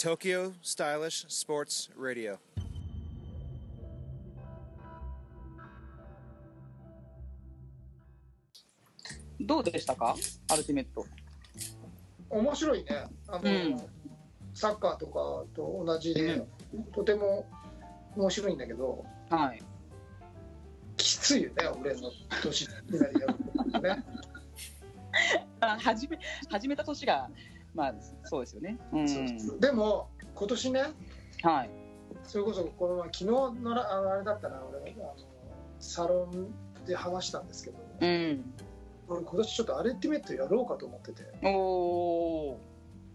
[0.00, 2.38] Tokyo Stylish Sports Radio.
[9.40, 10.14] どうでしたか？
[10.50, 11.06] アルティメット。
[12.30, 13.76] 面白いねあの、うん
[14.52, 16.44] サッカーとかと同じで、
[16.92, 17.46] とても
[18.16, 19.62] 面白いんだけどはい。
[20.96, 22.10] きついよね俺の
[22.42, 23.34] 年になりやる
[23.72, 24.04] とね
[25.60, 27.30] あ始め始めた年が、
[27.74, 27.94] まあ、
[28.24, 28.78] そうですよね。
[28.92, 29.60] うん。
[29.60, 30.82] でも今年ね
[31.42, 31.70] はい。
[32.24, 33.24] それこそこの前昨日
[33.62, 35.14] のらあのあれだったな俺あの
[35.78, 38.54] サロンで話したんですけど、うん。
[39.08, 42.56] 俺今年ちょっとアルティメットやろうかと思ってておー、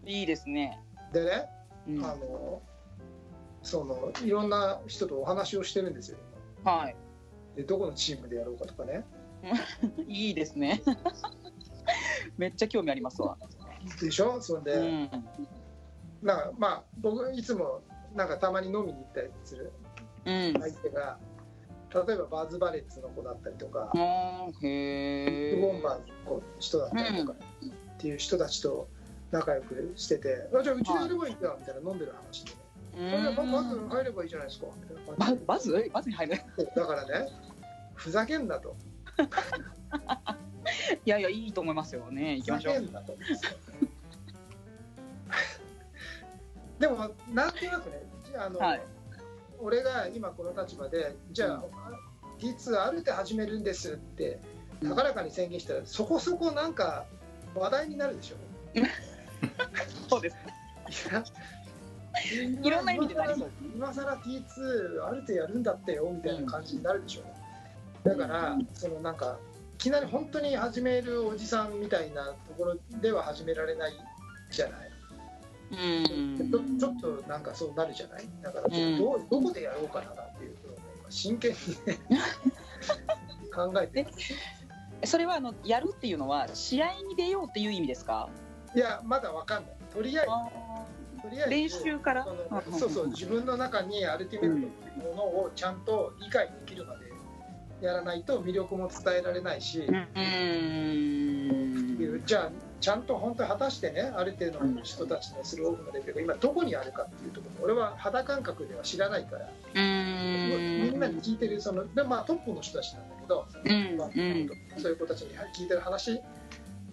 [0.06, 0.80] いいですね。
[1.12, 1.48] でね、
[1.88, 2.62] うん、あの
[3.62, 6.18] そのいろんな人とお話をしてるんですよ
[6.64, 6.96] はい。
[7.56, 9.04] でどこのチームでやろうかとかね
[10.06, 10.82] いいですね。
[12.36, 13.38] めっちゃ興味ありますわ。
[14.00, 14.40] でしょ？
[14.40, 15.10] それで、うん。
[16.22, 17.82] なんかまあ僕いつも
[18.14, 19.72] なんかたまに飲みに行ったりする
[20.24, 20.52] うん。
[20.54, 21.18] 相手が
[22.06, 25.82] 例えばバズ・バレッツの子だったりとかへウォンー。
[25.82, 27.36] バーの人だったりとかっ
[27.98, 28.88] ていう人たちと
[29.30, 35.90] 仲良くしてて、あじゃあうちでやればいいんだみたいな飲んでる話でね、うあじゃあババズん入ればいいじゃないですかみたいなバズ？
[35.92, 36.36] バズに入る
[36.74, 37.28] だからね
[37.94, 38.76] ふざけんなと
[41.04, 42.36] いやいや、いいと思いますよね。
[42.36, 42.74] 行きましょう。
[46.78, 46.96] でも
[47.32, 48.82] なんとなくねじゃああの、はい。
[49.58, 51.64] 俺が今この立場でじゃあ、
[52.38, 54.38] T2 ある程始めるんですって
[54.82, 57.06] 高らかに宣言したらそこそこなんか
[57.54, 58.36] 話題になるでしょ。
[60.08, 60.36] そうです。
[61.08, 61.24] いや
[62.62, 63.50] いろんな意味でなりそう。
[63.74, 67.22] 今さら T2 ある程やるんだってよみたいな感じになるでしょ、
[68.08, 73.92] だからそのなんかいきなり本当に始めるおじさんみたいなところでは始められない
[74.50, 74.90] じゃない、
[75.72, 76.78] うん。
[76.78, 78.24] ちょっとなんかそうなるじゃない？
[78.42, 80.76] だからちょっとど,、うどこでやろうかなっていうのを
[81.10, 81.98] 真剣にね
[83.54, 84.04] 考えて。
[84.04, 84.10] る
[85.04, 88.28] それはあのやるっていうのは試合に出ようっていう意味ですか？
[88.74, 89.76] いやまだわかんない。
[89.92, 92.26] とりあえずとりあえず練習から？
[92.78, 97.06] そうそう自分の中にアルティメットっていうものをちゃんと理解できるまで
[97.80, 100.06] やらないと魅力も伝えられないし、うん。
[102.24, 102.50] じゃあ
[102.80, 107.64] ちゃんと本当に果たしてねある程度の人たちのスローオフのレベルが今どこにあるかっていうところ。
[107.64, 113.96] 俺は肌感覚では知らないから、みんなに聞いてるそので、まあ、トップの人たちなんだけど、うん。
[113.96, 114.48] まあうん。
[114.78, 116.20] そういう子たちに聞いてる話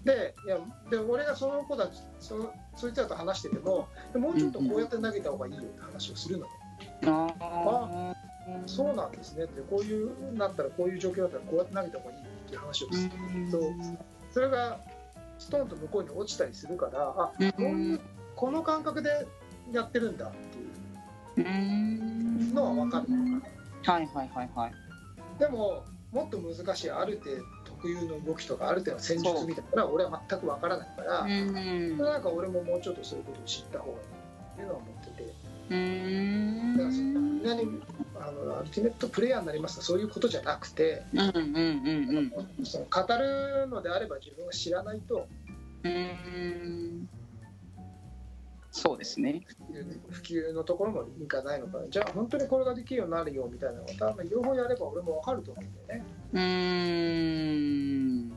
[0.03, 0.35] で。
[0.45, 0.57] いや
[0.91, 6.51] で俺がその子たちそそいつらと話しててもでもうちょっとこうやって投げた方がいいよって話をするのね、
[7.05, 8.32] あー
[8.65, 9.45] そうなんですね。
[9.45, 13.09] ってこういうなったらこういう状況だったらこうやって投げた方がいいっていう話をする。
[13.51, 13.59] と
[14.31, 14.79] それが
[15.39, 17.99] ストーンと向こうに落ちたりするからあうんこういう
[18.35, 19.27] この感覚で
[19.71, 21.47] やってるんだっていう。
[21.47, 22.53] うん。
[22.53, 23.47] のは分かるのか
[23.85, 23.93] な。
[23.93, 24.73] はいはいはいはい。
[25.39, 31.97] でももっと難しいある程度特有の動きとかある程度の戦術みたいなのは俺は全く分からないから、うん。
[31.97, 35.33] なんか俺ももうちょっとそういうことを知った方がいいっていうのは思ってて。
[35.69, 36.77] うん。
[36.77, 37.81] だからそんなに
[38.27, 41.33] あのアルティメットプレイヤーになりますとそういうことじゃなくてうんうんうん
[42.59, 45.27] うんその語るのであれば自分が知らないと。
[45.83, 47.09] うん。
[48.71, 49.45] そうですね。
[50.09, 51.87] 普及のところもいかないのかな。
[51.89, 56.05] じゃあ本当にこれができるようになるよみたいなのを多分両方やれば俺も分かると思うんだよね。
[56.33, 58.33] うん。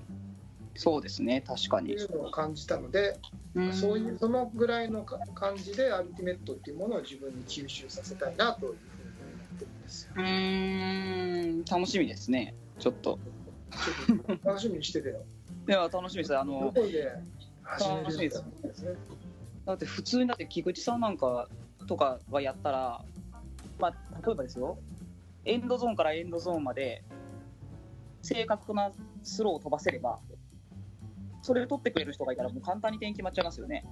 [0.75, 1.41] そうですね。
[1.41, 3.19] 確かってにいうのを感じたので
[3.55, 3.73] うん。
[3.73, 8.79] そういうそのぐらいのか感じでアルティメットっていうものを自分に吸収させたいなという
[9.65, 10.13] るんですよ。
[10.17, 13.19] うん楽しみですねちょっと
[14.45, 15.25] 楽しみにしててよ。
[15.67, 17.11] では楽しみですあどのこで
[17.63, 18.91] 始めるんだろうですね。
[19.65, 21.49] だって普通にだって菊池さんなんか
[21.87, 23.05] とかがやったら
[23.79, 23.91] まあ
[24.25, 24.79] 例えばですよ
[25.45, 27.03] エンドゾーンからエンドゾーンまで
[28.23, 28.93] 正確な
[29.23, 30.19] スローを飛ばせれば
[31.43, 33.85] それを取ってくれる人がいたらもう簡単に点決まっちゃいますよね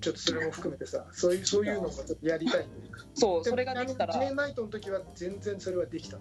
[0.00, 2.66] ちょっとそれも含めてさ、そういうそういうのもちょっとやりたい。
[3.14, 6.18] そうそれができたらジェイナイトの時は全然それはできた。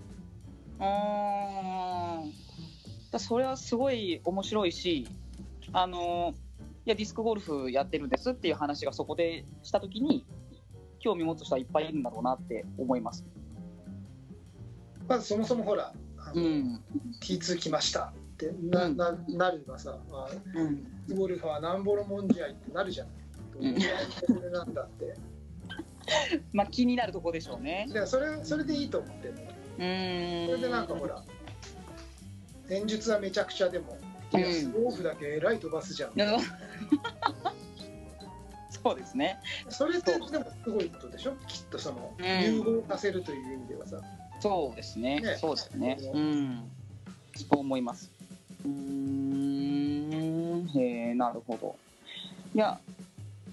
[0.80, 5.08] あーだそれはすごい面白いし
[5.74, 6.34] あの
[6.86, 10.26] いやディスクゴルフやってるんですっていう話がそこでした時に
[11.00, 13.26] 興味持つ人はいっぱいいるんだろうなって思います。
[15.08, 16.82] まずそもそもほら、あのうん、
[17.22, 23.14] T2 来ましたってな,、うんななればさ、まあ、うん、ゴルフはなんぼろもんじゃいってなるじゃない。
[23.60, 23.86] どういうレ
[24.36, 24.74] ベルなん。
[24.74, 25.16] だって。
[26.54, 27.88] まあ気になるとこでしょうね。
[27.92, 29.42] でそれそれでいいと思ってるの。
[29.42, 30.48] うーん。
[30.48, 31.24] それでなんかほら、
[32.68, 33.98] 戦術はめちゃくちゃでも、
[34.34, 34.54] いやうん。
[34.54, 36.12] スローフだけえらい飛ばすじゃん。
[36.16, 36.44] なるほど
[38.84, 39.40] そうですね。
[39.70, 40.34] それってでもす
[40.70, 41.34] ごいことでしょ？
[41.48, 42.26] きっとそのうん。
[42.42, 44.02] 融合させるという意味ではさ、
[44.40, 45.20] そうですね。
[45.20, 45.36] ね。
[45.36, 45.98] そうですね。
[46.14, 46.72] ううん。
[47.36, 48.10] そう思います。
[48.66, 50.70] うーん。
[50.76, 51.76] へえなるほど。
[52.56, 52.80] いや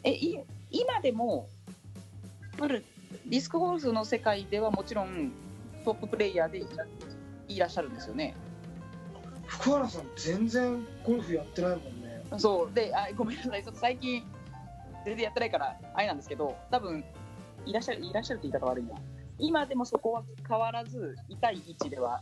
[0.06, 0.38] えい
[0.70, 1.48] 今でも
[3.26, 5.32] ディスクゴルフの世界ではもちろん
[5.84, 6.66] トッププレイヤーでい
[7.48, 8.34] いらっしゃるんですよね。
[9.46, 12.22] 福原さん全然ゴルフやってないもんね。
[12.38, 12.74] そう。
[12.74, 13.64] であごめんなさい。
[13.64, 14.22] ちょっと最近
[15.04, 17.04] 全然やってないからあれなんですけど多分
[17.64, 18.94] いらっしゃるいらっしゃるって言い方悪いな。
[19.38, 22.20] 今でもそこは変わらず痛い位置では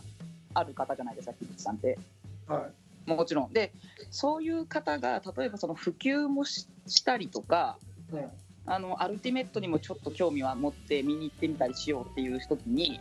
[0.55, 1.99] ある方じゃないですか菊池さんって。
[2.47, 2.69] は
[3.07, 3.53] もちろん。
[3.53, 3.73] で
[4.11, 7.79] そういう方が例えばその普及もししたりとか
[8.13, 8.31] い、うん。
[8.67, 13.01] あのアルティメットにもちょっと興味は持って見に行ってみたりしようっていう時に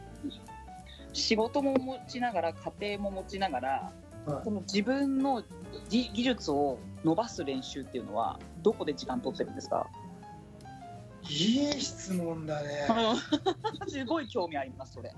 [1.14, 3.92] 仕事も持ちながら家庭も持ちながら
[4.26, 4.44] はい。
[4.44, 5.44] その自分の
[5.90, 9.88] 技技術を伸ばす練習っていうのはどこで時間取ってるんですか？
[11.30, 12.88] いい質問だね。
[13.88, 15.14] すごい興味ありますそれ。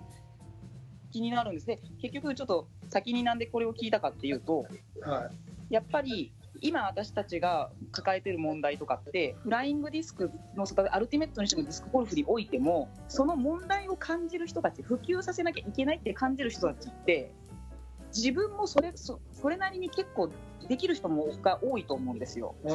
[1.12, 1.68] 気になるんです。
[1.68, 4.66] で結局ちょっと先になんでこれを聞いたかっていうと
[5.02, 5.30] は
[5.70, 17.32] やっぱり今私たちが抱えてる問題とかってフライングディスクのアルティメットにしてもディスクゴルフにおいてもその問題を感じる人たち普及させなきゃいけないって感じる人たちって
[18.16, 20.30] 自分もそれそそれなりに結構
[20.68, 22.56] できる人もが多いと思うんですよ。
[22.64, 22.68] い。
[22.68, 22.74] う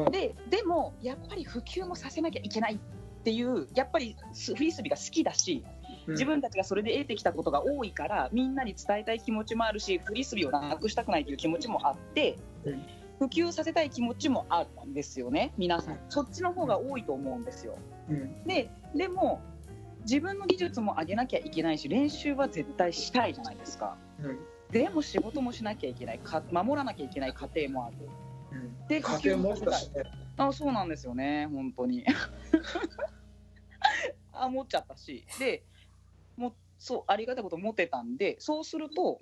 [0.00, 0.04] ん。
[0.04, 0.10] うん。
[0.10, 2.78] ででもやっぱり普及もさせなきゃいけないっ
[3.22, 5.64] ていうやっぱりスフリスビーが好きだし
[6.08, 12.82] 自分たちがそれで得てきたことが多いからみんなに伝えたい気持ちもあるしフリスビーをなくしたくないという気持ちもあってうん。
[13.18, 15.98] 普及させたい気持ちもあるんですよね皆さん。
[16.08, 17.78] そっちの方が多いと思うんですよ。
[18.10, 18.42] うん。
[18.44, 19.40] ででも
[20.00, 23.96] 自分の技術も上げなきゃいけないし練習は絶対したいじゃないですか。
[24.20, 24.38] うん。
[24.72, 26.18] でも仕事もしなきゃいけない。
[26.18, 27.96] か守らなきゃいけない家庭もある。
[28.52, 28.86] うん。
[28.88, 30.02] で家庭持ったしね。
[30.36, 32.04] あそうなんですよね本当に。
[34.32, 35.24] あ持っちゃったし。
[35.38, 35.62] で
[36.82, 39.20] そうありがたいこと持てたんでそうすると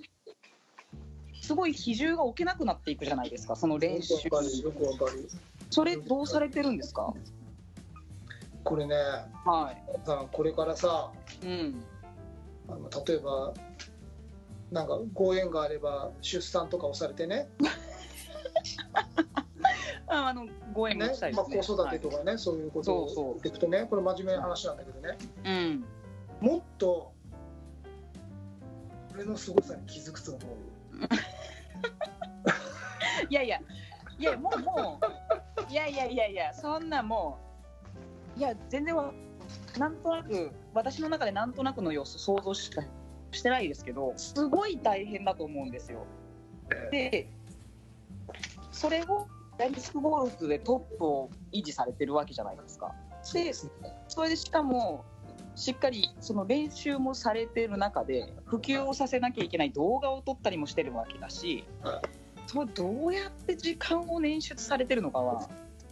[1.42, 4.14] すごい比重が置けなくなっていくじゃないですかその練習。
[4.14, 4.58] よくわかる。
[4.62, 5.28] よくわかる。
[5.68, 7.12] それどうされてるんですか？
[8.64, 8.94] これね、
[9.44, 9.74] は
[10.06, 11.12] さこれからさ、
[11.42, 11.84] いうん。
[12.68, 13.52] あの例えば。
[14.70, 17.48] なんかご縁があれば出産とかをされてね。
[20.06, 23.24] ああのご縁ねもしたいでまあ、子育てとかね、そういうことをそうそう。
[23.32, 25.08] 言っていくとねこれ真面目な話なんだけどね。
[25.08, 25.84] はいうん。
[26.40, 27.12] もっと
[29.20, 31.08] 俺の凄さに気づくと思うよ。
[33.28, 33.60] いやいや。
[34.18, 35.00] いやもうも
[35.68, 35.72] う。
[35.72, 36.54] いやいやいやいや。
[36.54, 37.38] そんなも
[38.36, 39.12] ういや全然わ
[39.78, 42.82] なんとなく私の中でなんとなくの様子想像しか
[43.32, 46.06] してないですけどすごい大変だと思うんですよ。
[46.90, 47.28] で
[48.72, 49.26] それを
[49.58, 52.94] ダイスクゴルフでトップを維持されてるわけじゃないですか。
[53.34, 53.52] で
[54.08, 55.04] それでしかも
[55.60, 62.00] しっかりその練習もされてる中で普及をさせなきゃいけない動画を撮ったりもしてるわけだし、は
[62.46, 65.46] それどうやって時間を捻出されてるのかは。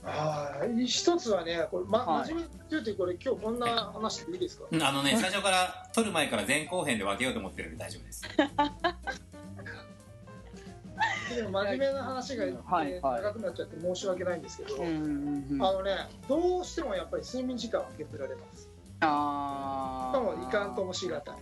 [0.04, 2.28] ああ一つはねこれ、まはい。
[2.28, 4.64] 真面目に言うとこれ今日こんな話でいいですか？
[4.70, 8.22] う んあのね、最初から、撮る前から前後編で分けようと思ってるんで大丈夫です。
[11.36, 13.22] でも真面目な話が、ねはいはい。
[13.22, 18.67] 長くなっちゃって申し訳ないんですけど、うんうんあのねどうしてもやっぱり睡眠時間は削られます
[19.00, 21.32] あしかもいかんともしがた。
[21.32, 21.34] い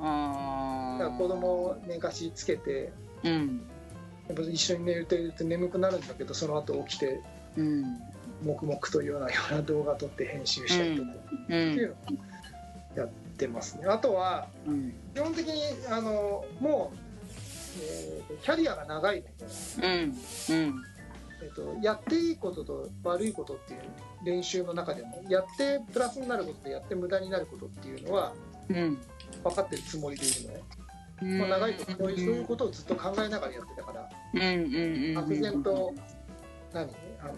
[0.00, 3.62] あだから子供を寝かしつけてうん。
[4.28, 7.20] やっぱ一緒に寝ると言って眠くなるんだけどその後起きて
[7.56, 7.84] うん。
[8.44, 11.96] 黙々というようなような動画撮って編集したりとかうっていうんのを
[12.96, 13.86] やってますね。
[13.86, 14.92] あとはうん。
[15.14, 16.96] 基本的にあのもう、
[17.80, 19.32] えーキャリアが長いので、
[19.82, 20.14] うん。
[20.50, 20.84] うん
[21.42, 23.80] えー、とやっていいことと悪いことっていう
[24.24, 28.32] 練習の中でもやってプラスになることとやって無駄になることっていうのは
[28.68, 28.98] うん。
[29.42, 30.62] 分かってるつもりでいるのね、
[31.22, 31.38] うん。
[31.38, 35.92] もう長いことそういうそういうことをずっと考えながらやってたからうんうんうん漠然と
[36.72, 36.88] 何？
[37.20, 37.32] あの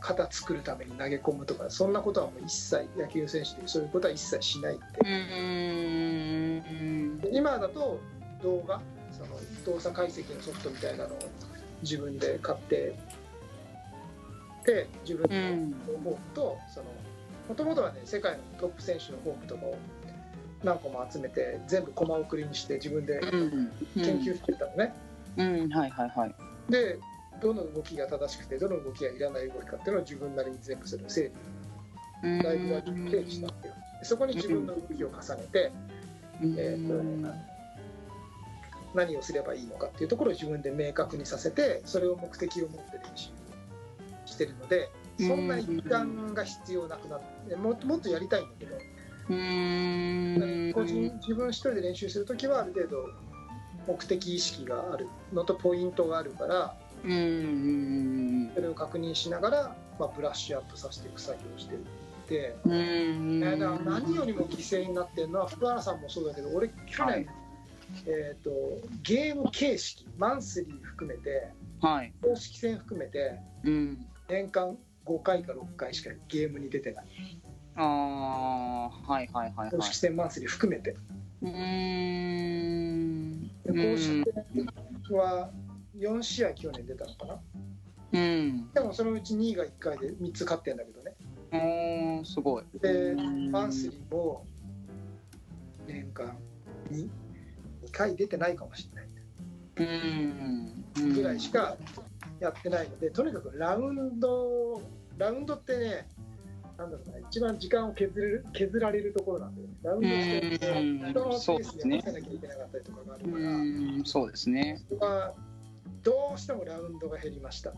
[0.00, 4.84] 型作るために投げ込むとかそんなことはもう一切野球選手でそういうことは一切しないって。
[5.00, 5.04] う
[5.42, 7.18] ん。
[7.20, 8.00] で今だと
[8.42, 8.80] 動画？
[9.12, 9.28] その
[9.64, 11.18] 動作解析のソフトみたいなのを
[11.82, 12.96] 自分で買って
[14.64, 16.86] で自分のフォームとその
[17.48, 19.76] もともとはね世界のトップ選手のフォームとかを
[20.62, 23.70] 何個も集めて全部コマ送りにして自分でうん。
[23.96, 24.94] 研究してたのね、
[25.36, 25.68] うん。
[25.68, 26.34] はいはいはい。
[26.70, 26.98] で
[27.42, 31.30] どの動きが正しくてどの動きがいらない動きかっていうのを自分なりに全部それを整
[32.22, 33.74] 理ライブラリに整理したわけよ。
[33.98, 35.72] でそこに自分の動きを重ねて、
[36.40, 37.54] えーと
[38.94, 43.30] 何をすればいいのかっていうところを自分で明確にさせてそれを目的を持って練習
[44.26, 48.76] してるのでそんなに時間が必要なくなってももっとやりたいんだけど、
[50.74, 53.08] 個人自分一人で練習するときはある程度
[53.86, 66.00] 目的意識があるのとポイントがあるからそれを確認しながら、まあ、ブラッシュアップさせていく作業をしてるって、えーだから何よりも犠牲になってるのは福原さん。
[66.00, 67.26] もそうだけど俺去年、はい
[68.06, 68.50] えー、と
[69.02, 71.48] ゲーム形式マンスリー含めて
[71.80, 77.06] はい公式戦含めてうん年間5回か6回しかゲームに出てない。
[77.76, 79.70] ああはいはいはいはい。
[79.70, 80.96] 公式戦マンスリー含めて。
[81.42, 83.42] うーん。
[83.64, 85.50] で公式戦は
[85.96, 87.40] 4試合去年出たのかな。
[88.12, 88.70] うん。
[88.72, 91.14] でもそのうち2位が1回で3つ勝ってんだけどね。
[91.52, 92.64] おーすごい。
[92.80, 93.14] で
[93.50, 94.46] マンスリーも
[95.86, 96.36] 年間
[96.90, 97.10] に
[97.86, 99.08] 2回出てないかもしれない。
[99.76, 101.12] うん。
[101.12, 101.76] ぐらいしか
[102.44, 104.82] やってないのでとにかくラウンド
[105.16, 106.06] ラウンドってね
[106.76, 109.74] なんだろうな一番時間を削れる削られるところなんだよね。
[109.82, 111.94] ラウンドしてうん人のペースでですね。
[111.94, 114.82] 合わせなきゃいけなかったりとかがあるうから、んそうですね。
[114.88, 115.34] それは
[116.02, 117.70] どうしてもラウンドが減りました。
[117.70, 117.74] う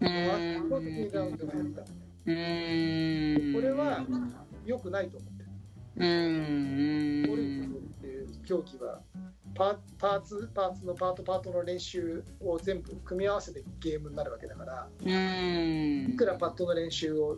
[0.00, 1.82] 圧倒的にラウンドが減った。
[1.82, 4.06] んこれは
[4.64, 5.50] 良くないと思ってる。
[5.96, 9.00] うんゴルフっていう競技は
[9.60, 16.10] パパーツパーツのパートパートの練習を全部組み合わせてゲームになるわけだからうん。
[16.14, 17.36] いくらパットの練習を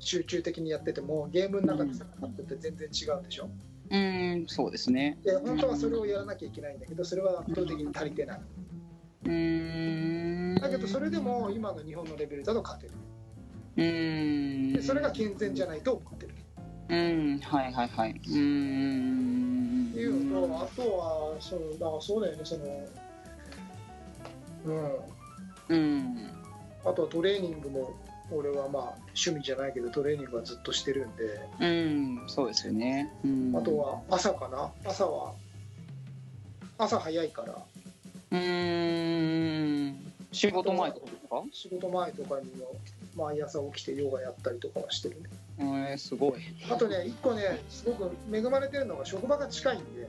[0.00, 3.48] 集中的にやっててもゲームの中でパットって全然違うでしょ？
[3.90, 5.20] うんそうですね。
[5.22, 8.40] で本当はそれをやらなきゃいけないんだけどそれは圧倒的に足りてない。
[9.26, 10.54] うん。
[10.60, 12.94] だけどそれでも今の日本のレベルだと勝てる。
[13.76, 14.72] うん。
[14.72, 16.34] でそれが健全じゃないと思ってる。
[16.88, 17.38] うん。
[17.38, 18.20] はいはいはい。
[18.28, 19.31] うん
[19.92, 22.88] っていうのとあとはそのだからそうだよねその
[24.64, 25.76] うん。
[25.76, 26.30] うん。
[26.84, 27.94] あとはトレーニングも
[28.30, 31.40] 俺はまあ趣味じゃないけどトレーニングはずっとしてるんで。
[31.60, 33.12] うんそうですよね。
[33.22, 33.54] うん。
[33.54, 34.72] あとは朝かな？
[34.90, 35.34] 朝は
[36.78, 37.62] 朝早いから。
[38.30, 40.12] うん。
[40.32, 41.42] 仕事前とかですか？
[41.52, 42.74] 仕事前とかにも
[43.14, 45.28] 毎朝起きてヨガやったりとかはしてるね
[45.58, 46.40] えー、すごい。
[46.70, 50.08] あとね一個ねすごく恵まれてるのが職場が近いんで。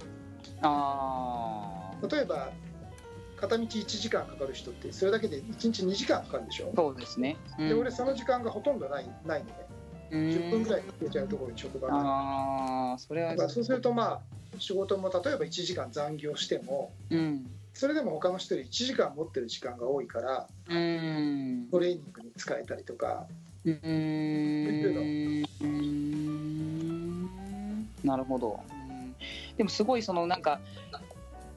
[0.62, 2.51] ああ例えば
[3.38, 6.71] 片道1時間かかる人ってそれだけで1日2時間かかるでしょ？
[6.75, 9.53] そうですね、うん、で俺その時間がほとんどないないのね。
[10.12, 11.95] 10分ぐらい行けちゃうところに職場が。
[11.95, 13.50] あるああそれは。
[13.50, 14.21] そうするとま
[14.55, 17.50] あ仕事も例えば1時間残業してもうん。
[17.73, 21.67] それでも他の人より1時間持ってる時間が多いからうん。
[21.71, 23.25] トレーニングに使えたりとか
[23.65, 27.29] うーん。
[28.03, 29.15] なるほど、うん。
[29.58, 30.60] でもすごいそのなんか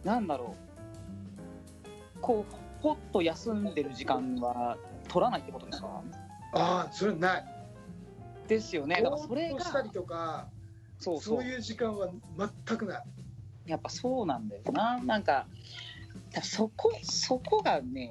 [0.04, 2.20] なんだろう。
[2.20, 4.76] こうほっと休んでる時間は
[5.08, 6.02] 取らないってことですか？
[6.54, 7.44] ああそれない。
[8.48, 8.96] ですよね。
[8.96, 10.46] だからそれがしたりとか
[10.98, 11.42] そうそう。
[11.42, 12.08] そういう時間は
[12.66, 13.02] 全くない。
[13.66, 15.00] やっぱそうなんだよな。
[15.02, 15.46] なんか
[16.42, 18.10] そこそこがね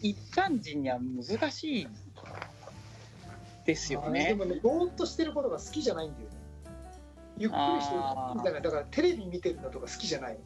[0.00, 1.88] 一般人には難しい
[3.66, 6.36] ですよあーでねもねぼーっとしてることが好きじゃないんだよね。
[7.38, 8.00] ゆっくりしてる。
[8.00, 10.38] だからだからテレビ見てるのとか好きじゃない。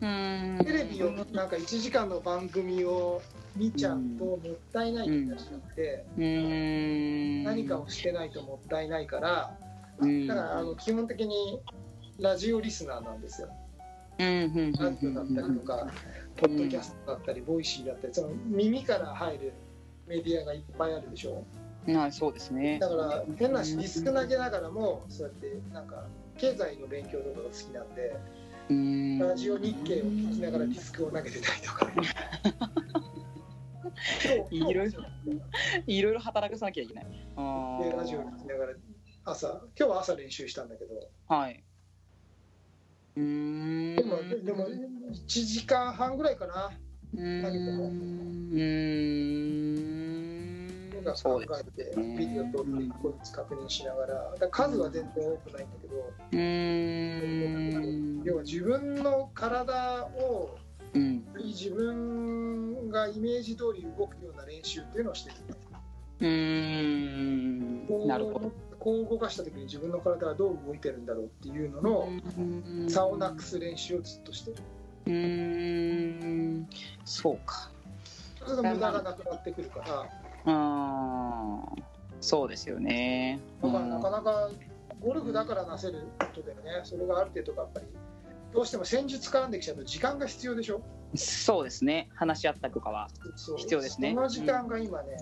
[0.00, 0.64] うーん。
[0.64, 3.22] テレビをなんか1時間の番組を
[3.54, 4.38] 見ちゃうともっ
[4.72, 9.56] たいない気がしちゃって、何かをしてないともったいないから。
[10.00, 10.26] うん。
[10.26, 11.60] だからあの基本的に
[12.18, 13.48] ラジオリスナーなんですよ。
[14.18, 14.24] ラ
[14.92, 15.88] ジオだったりとか
[16.36, 19.52] ポッドキャストだったり Voicy だったりその耳から入る
[20.06, 21.44] メディアがいっぱいあるでしょ。
[21.58, 22.78] うんはいそうですね。
[22.80, 26.06] だから変な話ディスク投げながらもそうやってなんか
[26.38, 28.16] 経済の勉強とかが好きなんで
[28.72, 29.18] ん。
[29.18, 31.90] ラジオ日経を聞きながらディスクを投げてたりとか
[34.50, 34.84] いろいろ
[35.86, 37.06] いろいろ働かさなきゃいけない。
[37.36, 38.74] あでラジオ聞きながら
[39.24, 41.10] 朝今日は朝練習したんだけど。
[41.28, 41.64] はい。
[43.16, 43.96] うーん。
[43.96, 46.70] でもでも1時間半ぐらいかな。
[47.12, 47.18] 投
[47.52, 47.84] げても。
[47.84, 50.23] うー
[51.12, 51.46] ん考え
[51.82, 58.22] てビデオ撮って一個ずつ確認しながらだ数は全然多くないんだけどうーん。
[58.24, 60.58] 要は自分の体を
[60.94, 65.36] うん自分がイメージ通り動くような練習っていうのをしてる。
[66.20, 68.08] うーこうん。
[68.08, 68.52] なるほど。
[68.78, 72.08] こう動かした時に自分の体がどう動いてるんだろうっていうのの
[72.88, 74.56] 差をなくす練習をずっとしてる。
[75.06, 75.14] うー
[76.60, 76.68] ん。
[77.04, 77.70] そうか。
[78.38, 80.08] そうすると無駄がなくなってくるから
[80.46, 81.82] あー
[82.20, 83.40] そうですよね。
[83.62, 84.50] だからなかなか
[85.00, 86.80] ゴルフだからなせることだよね。
[86.84, 87.86] それがある程度やっぱり
[88.52, 90.80] どうしても戦術絡んできちゃうと時間が必要でしょ？
[91.16, 92.08] そうですね。
[92.14, 93.08] 話し合ったりとかは
[93.56, 94.12] 必要ですね。
[94.14, 95.16] その時間が今ね、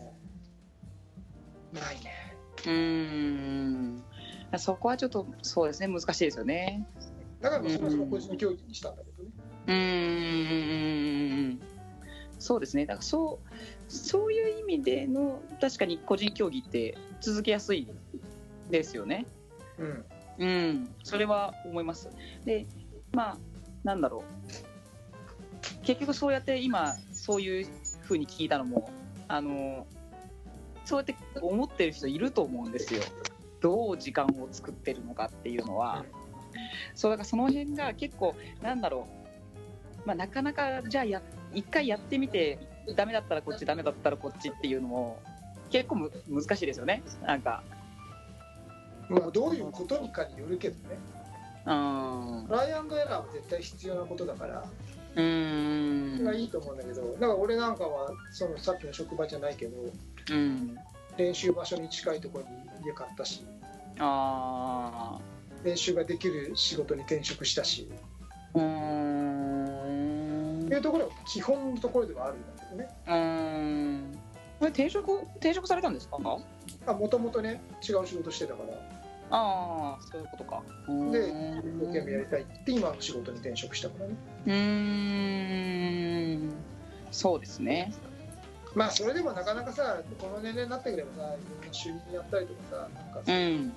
[1.72, 2.36] ないね。
[2.64, 4.04] うーん。
[4.58, 5.88] そこはちょっとそうですね。
[5.88, 6.86] 難しいですよね。
[7.40, 9.30] だからまあそもそも個人競技にしたんだけどね、
[9.66, 11.60] うーん。
[12.38, 12.86] そうですね。
[12.86, 17.86] だからそうそういう意味での確かに個人競技って続けやすい
[18.70, 19.26] ですよね。
[19.78, 20.04] うん。
[20.38, 22.08] うんそれは思います
[22.46, 22.66] で
[23.12, 23.38] まあ
[23.84, 25.82] なんだろう。
[25.82, 27.66] 結局そうやって今そういう
[28.00, 28.90] ふうに聞いたのも
[29.28, 29.86] あの
[30.84, 33.02] そうやって思ってる人いると思うんですよ。
[33.60, 36.04] どう時間を作ってるのかっていうのは、
[36.94, 39.06] そうだからその辺が結構なんだろ
[40.04, 41.22] う、まあ、なかなかじゃあや
[41.52, 42.58] 一回やってみて
[42.96, 45.20] ダメだったらこっちダメだったらこっちっていうのも
[45.70, 47.02] 結構む難しいですよね。
[47.26, 47.62] なんか。
[49.08, 50.98] まあ、どういうことにかによるけどね。
[51.66, 52.46] うん。
[52.48, 54.64] トライアンドエラーは絶対必要なことだから。
[55.14, 56.16] うーん。
[56.18, 59.76] それはいいと思うんだけどだから俺なんかはそのさっきの職場じゃないけど
[60.30, 60.76] うん。
[61.16, 63.44] 練習場所に近いところに家買ったし。
[63.98, 65.18] あ
[65.64, 67.88] 練習ができる仕事に転職したし。
[68.54, 69.21] ーうーん
[70.72, 72.88] っていうところが基本のところではあるんだけどね。
[73.06, 74.18] うーん。
[74.58, 76.16] これ転職転職されたんですか？
[76.18, 76.40] も
[77.10, 78.72] ともとね違う仕事してたから。
[79.34, 80.62] ああそういうことか。
[81.10, 81.32] で一
[81.78, 84.14] 生懸命やりたいって今の仕事に転職したからね。
[84.46, 84.52] うー
[86.48, 86.52] ん。
[87.10, 87.92] そうですね。
[88.74, 93.72] まあそれでもなかなかさこの年齢になってくればさいろんな収入やったりとかさなんかさうん。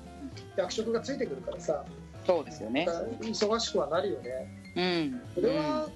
[0.56, 1.84] 役職がついてくるからさ
[2.26, 2.88] そうですよね。
[3.20, 4.64] 忙しくはなるよね。
[4.78, 5.22] うん。
[5.36, 5.88] それは、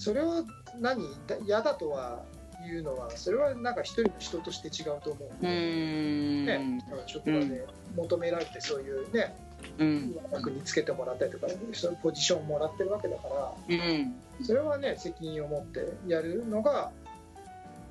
[0.00, 0.44] それを
[0.80, 1.04] 何？
[1.26, 2.24] だ嫌だとは
[2.64, 5.28] 言うのはそれはなんか一人の人として違うと思う。
[5.42, 6.46] うーん。
[6.46, 9.36] ね職場で求められてそういうね
[9.78, 10.16] うん。
[10.32, 14.14] 役につけてもらったりとかそういうポジションをもらってるわけだからうん。
[14.42, 16.90] それはね責任を持ってやるのが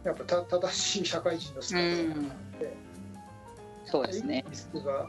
[0.03, 2.23] やっぱた正しい社会人のう姿だなっん。
[2.59, 2.75] て、
[3.85, 4.43] そうですね。
[4.49, 5.05] リスクが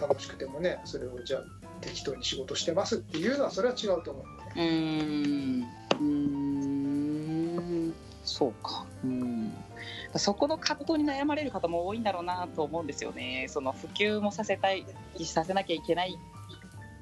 [0.00, 1.42] 楽しくてもねそれをじゃあ
[1.80, 4.24] 適当に仕事してますっていうのはそれは違うと思う、
[4.56, 5.62] うーん。
[5.62, 6.04] うー
[7.90, 7.94] ん。
[8.24, 8.86] そうか。
[9.04, 9.52] うん。
[10.16, 13.46] そこの葛藤に悩まれる方も多いんだろうなと思うんですよね。
[13.48, 14.86] その普及もさせたい
[15.24, 16.16] させなきゃいけない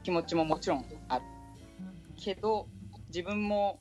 [0.03, 1.25] 気持ちももちろんある
[2.17, 2.67] けど
[3.09, 3.81] 自分も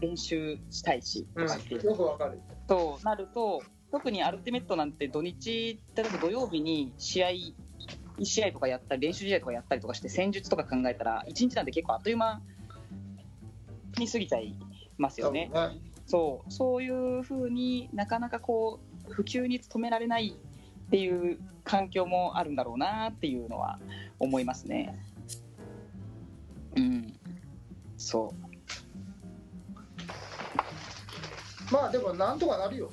[0.00, 2.40] 練習したいしとかってよくわかる。
[2.68, 7.28] となると特にアルティメットなんて土日例えば土曜日に試合
[8.18, 12.40] 1試合とかやったり練習試合とかやったりとかして戦術とか考えたら1日なんて結構あっという間
[13.98, 14.54] に過ぎちゃい
[14.98, 15.50] ますよね。
[15.52, 15.78] ね。
[16.06, 16.52] そう。
[16.52, 20.36] そういうふうになかなかこう普及に努められない
[20.86, 23.78] っていう環境もあるんだろうなっていうのは
[24.18, 24.98] 思いますね。
[26.76, 27.14] うん、
[27.96, 28.34] そ
[31.70, 31.72] う。
[31.72, 32.90] まあでもなんとかなるよ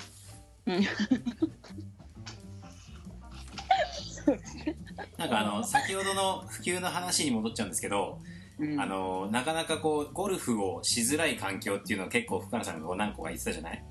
[5.17, 8.19] なんかあの先ほどの普及の話に戻っちゃうんですけど、
[8.59, 8.79] うん。
[8.79, 13.83] あのなかなかこうゴルフをしづらい環境っていうのは結構深野さんが何個か言ってたじゃない？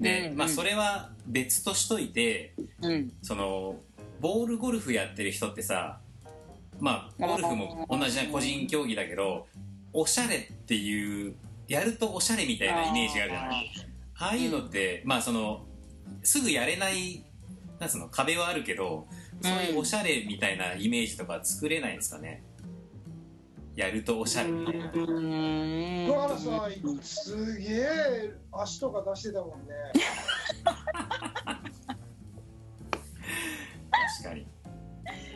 [0.00, 3.12] で、うんまあ、それは別としといてうん。
[3.22, 3.76] その
[4.20, 6.00] ボールゴルフやってる人ってさ
[6.80, 9.46] まあゴルフも同じな個人競技だけど
[9.92, 11.34] おしゃれっていう
[11.66, 13.70] やるとおしゃれみたいなイメージがあるじゃない？
[14.20, 15.64] ああいうのって、まあその
[16.22, 17.24] すぐやれない
[17.78, 19.06] なんつうの壁はあるけど
[19.40, 22.42] そういうおしゃれみたいなイメージとか作れないんですかね？
[23.76, 24.86] やるとおしゃれみたいな。
[24.86, 29.74] 確うん野原さんすげえ足とか出してたもんね。
[34.22, 34.40] かに。
[34.40, 34.46] い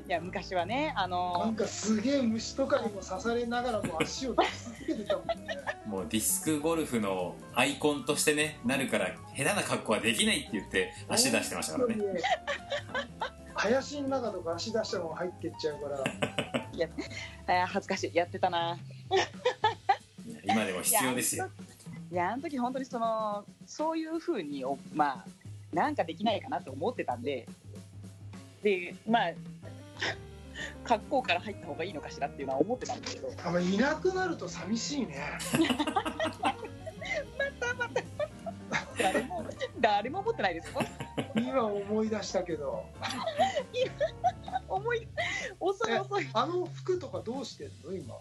[0.08, 5.34] や昔はねあなのんかすげえ虫とかにも刺されながらも足を出し続けてたもんね。
[5.86, 11.96] もうディスクゴルフのアイコンとしてねなるから下手な格好はできないって言って足出してましたからね
[13.62, 15.98] 林の中とか足出したまま入ってっちゃうから。
[17.62, 18.14] あー恥ずかしい。
[18.14, 18.79] やってたな。
[20.44, 21.48] 今でも必要ですよ。
[22.11, 25.27] いやあの時本当にそのそういうふうにおまあ
[25.72, 27.46] なんかできないかなって思ってたんで。
[28.62, 29.33] でまあ
[30.85, 33.31] 格好から入った方がいいのかしらっていうのは思ってたんですけど。
[33.44, 35.16] あんまいなくなると寂しいね
[38.98, 39.44] 誰も
[39.81, 40.81] 誰も思ってないですよ。
[41.37, 42.85] 今思い出したけど。
[44.68, 45.09] 思い
[45.61, 47.94] 遅い遅いあの服とかどうしてんの？
[47.94, 48.14] 今。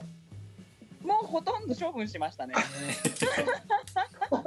[1.04, 2.54] もうほとんど処分しましたね。
[4.30, 4.44] もう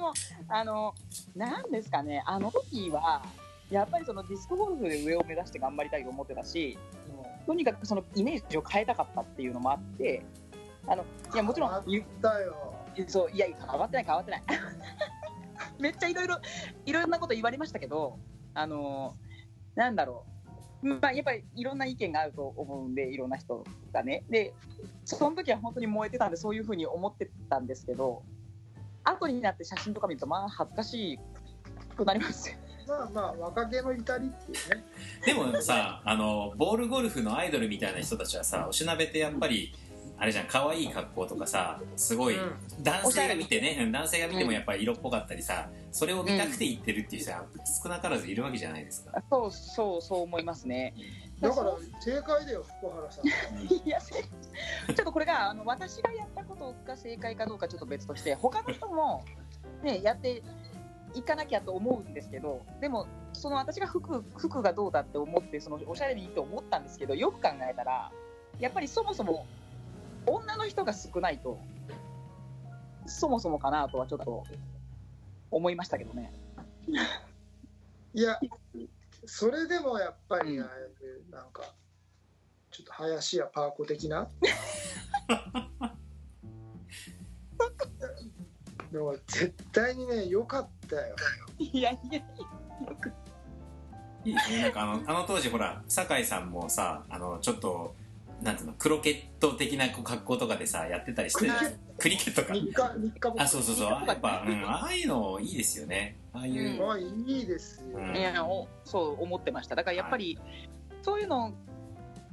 [0.00, 0.12] もう
[0.48, 0.94] あの
[1.34, 2.22] なんですかね。
[2.26, 3.22] あの時は
[3.70, 6.78] やっぱりそのディスクゴルフで上を目指して頑張りたいと思ってたし
[7.46, 10.22] とにかくそのイメージを変えたかったっていうのもあって
[10.86, 11.84] あのいやもちろん変わっ
[12.20, 12.71] たよ
[13.06, 14.42] そういや変わってない変わってない。
[15.78, 16.40] めっちゃいろいろ
[16.86, 18.18] いろんなこと言われましたけど
[18.54, 19.16] あの
[19.74, 20.32] なんだろう。
[20.82, 24.24] まあやっぱりいろんな意見があると思うんでいろんな人がね。
[24.28, 24.52] で
[25.04, 28.22] その時は本当に燃えてたんでそういうふうに思ってたんですけど
[29.04, 31.20] 後になって写真とか見るとまあ恥ずかし
[31.96, 32.56] くなりますよ。
[32.88, 34.84] まあまあ若気の至りっていうね。
[35.24, 39.72] でもさあのボールゴルフのアイドルみたいな人たちはさおしなべってやっぱり
[40.22, 42.52] あれじゃん可愛い格好とかさすごい、うん。
[42.80, 47.44] 男性が見てねうん男性が見てもやっぱり色っぽかったりさそれを見たくて行ってるっていう人は
[47.82, 50.94] 少なからずいるわけじゃないですか、そうそうそう思いますね。
[51.40, 53.26] だから正解だよ福原さん。
[53.66, 59.24] いやせちょっとこれがあの私がやったことが正解かどうかちょっと別として他の人も、
[59.82, 60.40] ね、やって
[61.14, 68.12] いかなきゃと思うんですけどでもその私が服服がどうだって思ってそのおしゃれにいいと思ったんですけどよく考えたら
[68.60, 69.46] やっぱりそもそも
[70.26, 71.60] 女の人が少ないと
[73.06, 74.44] そもそもかなとはちょっと
[75.50, 76.32] 思いましたけどね。
[78.14, 78.38] いや
[79.24, 80.66] それでもやっぱりうん
[81.30, 81.74] なんか
[82.70, 84.28] ちょっと林家パーコ的な？
[88.90, 91.16] でも絶対にね良かったよ。
[91.58, 92.18] いやいや
[94.24, 97.94] いいですねなんかあのあの当時ほら酒井さんもさあのちょっと
[98.42, 102.54] なんていうのクロケット的なこう格好とかでさやってたりしてクリケックリケットか。
[102.54, 103.90] 日課日課ボあそうそうそう。
[103.90, 106.18] やっぱ、うん、ああいうのいいですよね。
[106.32, 106.78] ああいう、うん。
[106.86, 107.04] まあい
[107.42, 108.16] いですよ、うん。
[108.16, 109.76] いやおそう思ってました。
[109.76, 110.38] だからやっぱり、
[111.02, 111.52] そういうの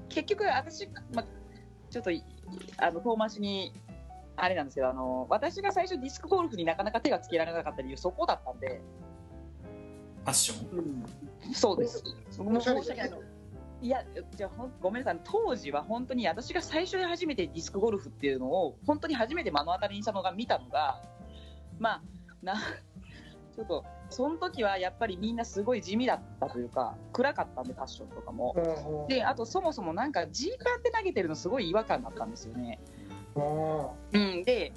[0.09, 1.23] 結局私、ま、
[1.91, 2.23] ちょっとい
[2.77, 3.71] あの遠回しに
[4.35, 8.81] あれなんですけどあの私が最初ディスクゴルフになかなか手がつけられなかった理由そこだったんで、
[10.23, 11.53] ファッション？
[11.53, 12.03] そうです。
[12.39, 13.11] もうおしゃれ申し訳ない
[13.81, 14.03] いや
[14.35, 14.49] じゃ
[14.81, 15.21] ごめんなさい。
[15.23, 21.01] 当時は本当に私が最初で初めてディスクゴルフっていうのを本当に初めて目の当たりにしたのが見たのが
[21.79, 22.01] まあ
[22.41, 22.55] な
[23.55, 28.53] ちょっとその時はやっぱりみんなすごい地味だったというか暗かったんでファッションとかも。
[28.57, 29.07] うんうん。
[29.07, 32.79] であとそもそもなんかジーパンで投げてるのすごい違和感だったんですよね。
[33.35, 34.73] うん、で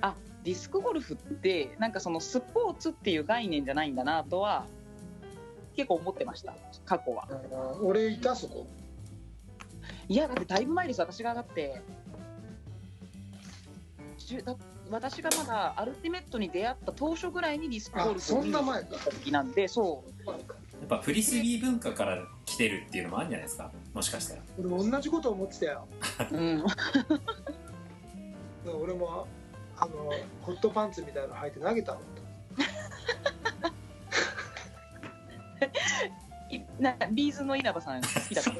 [0.00, 4.66] あディスクゴルフってなんかそのスポーツっていう概念じゃないんだなとは
[5.76, 7.28] 結構思ってました過去は。
[7.80, 7.88] うん。
[7.88, 8.66] 俺いたそこ？
[10.08, 11.80] いやだってだいぶ前です私がだって。
[14.90, 18.96] 私がまだアルティメットに出会った当初ぐらいにディスクゴルフあそんな前か。
[18.98, 20.28] た時なんでそう。
[20.28, 20.38] やっ
[20.88, 23.70] ぱフリスビー文化から来てるっていうのもあるんじゃないですか？
[23.94, 24.42] もしかしたら。
[24.58, 25.86] 俺も同じこと思ってたよ。
[26.32, 26.64] うん、
[28.82, 29.26] 俺も
[29.76, 29.92] あの
[30.42, 32.02] ホットパンツみたいなの履いて投げたもん
[36.78, 38.50] なビーズの稲葉さん好きだった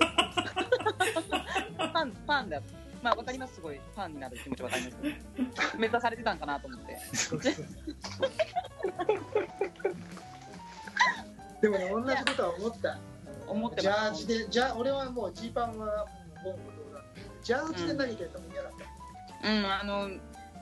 [1.89, 2.61] ファンファンだ。
[3.03, 3.55] まあわかります。
[3.57, 4.97] すごいファンになる気持ちわかります。
[4.97, 5.17] けど
[5.79, 6.97] 目指されてたんかなと思って。
[11.63, 12.99] でもね同じことは思った。
[13.47, 16.07] 思ってジャージでじゃ俺はもうジーパンは
[16.43, 17.05] もうボンボンだ
[17.43, 18.73] ジャージで投げてたもん嫌だっ
[19.43, 20.11] た、うんあの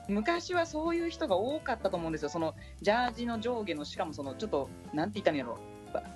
[0.07, 2.29] 昔はそういう人が多かったと思うんですよ。
[2.29, 5.57] そのジャージの上下のしかもそのちょっとなんて言ったらいいんやろ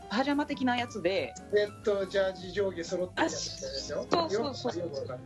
[0.10, 1.34] パパジャマ的なやつで。
[1.54, 4.06] レッドジャージ上下揃ってるやつですよ。
[4.10, 4.84] そうそうそう。
[4.84, 5.20] よくわかる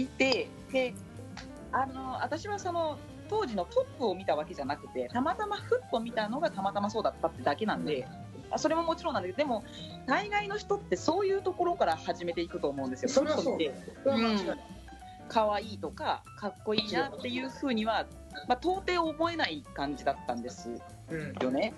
[0.00, 0.06] い。
[0.06, 0.94] てで
[1.72, 8.06] あの私はその当時のトップを見たわけじゃなくてたまたまふっと見たのがたまたまそうだったってだけなんで、
[8.50, 9.64] あそれももちろんなんだけどでも
[10.06, 13.08] 大概の人ってそういうところから始めていくと思うんですよ。
[13.08, 13.58] それはそう
[15.28, 18.06] 可愛いとかかっこいいなっていうふうには、
[18.48, 20.70] まあ、到底思えない感じだったんです
[21.10, 21.34] うん。
[21.42, 21.74] よね。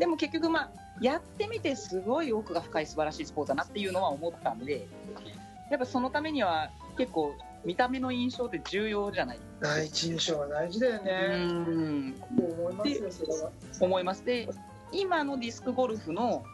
[0.00, 4.86] でも結局まあやってみてすごい奥が深い素晴らしいスポーツだなっていうのは思ったんで
[5.70, 7.34] やっぱそのためには結構
[7.64, 9.38] 見た目の印象って重要じゃない。
[9.60, 13.24] 第一印象は大事だようね、う思います
[13.80, 14.24] 思います。
[14.24, 14.48] で
[14.92, 16.44] 今のディスクゴルフの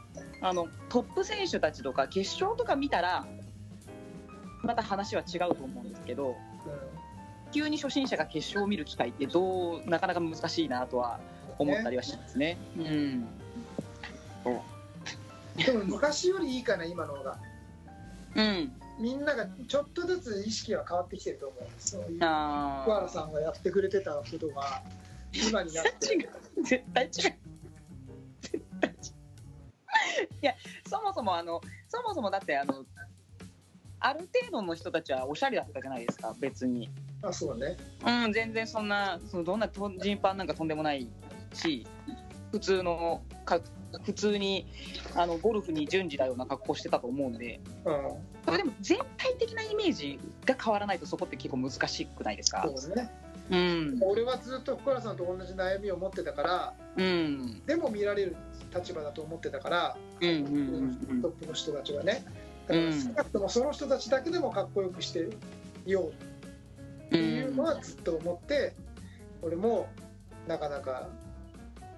[0.40, 3.26] あのトップ選手たちとか決勝とか見たら
[4.62, 6.34] また話は違うと思うんですけど
[7.52, 11.20] 急に初心者が決勝を見る機会ってどうなかなか難しいなとは
[11.58, 12.58] 思ったりはしますね。
[12.76, 13.28] うん
[15.56, 17.38] でも昔よりいいかな今の方が。
[18.36, 24.82] うん、みんながちょっとずつ意識は変わってきてると思うそういうあ福原さんがやってくれてたことが
[25.32, 26.28] 今になっ違て。
[26.56, 27.12] う絶対違う。
[27.12, 28.96] 絶対違う。
[30.42, 30.54] いや
[30.88, 32.84] そもそもあのそもそもだってあの
[34.00, 36.90] ある程度の人たちはおしゃれだったじゃないですか別に。
[37.22, 37.76] あそうね。
[38.04, 41.08] うん全然そんなそのどんなとジーパンなんかとんでもない
[41.54, 41.86] し
[42.54, 43.58] 普通のか
[44.04, 44.64] 普通に
[45.16, 47.60] あのゴルフに準じたような格好してたと思うんで。
[47.84, 47.94] うん。
[48.44, 52.70] それでも全体的なイメージが変わらないとそこって結構難しくないですか？
[52.76, 53.10] そうね。
[53.50, 53.98] うん。
[54.02, 57.60] 俺はずっと福原さんと同じ悩みを持ってたからうん。
[57.66, 58.36] でも見られる
[58.72, 60.36] 立場だと思ってたから、うんうん
[61.10, 62.24] うんトップの人たちはね。
[62.68, 63.02] だからうん。
[63.02, 65.28] 少なくともその人たちだけでもかっこよくして
[65.86, 66.12] よう
[67.06, 68.74] っていうのはずっと思って、
[69.42, 69.88] 俺も
[70.46, 71.08] なかなか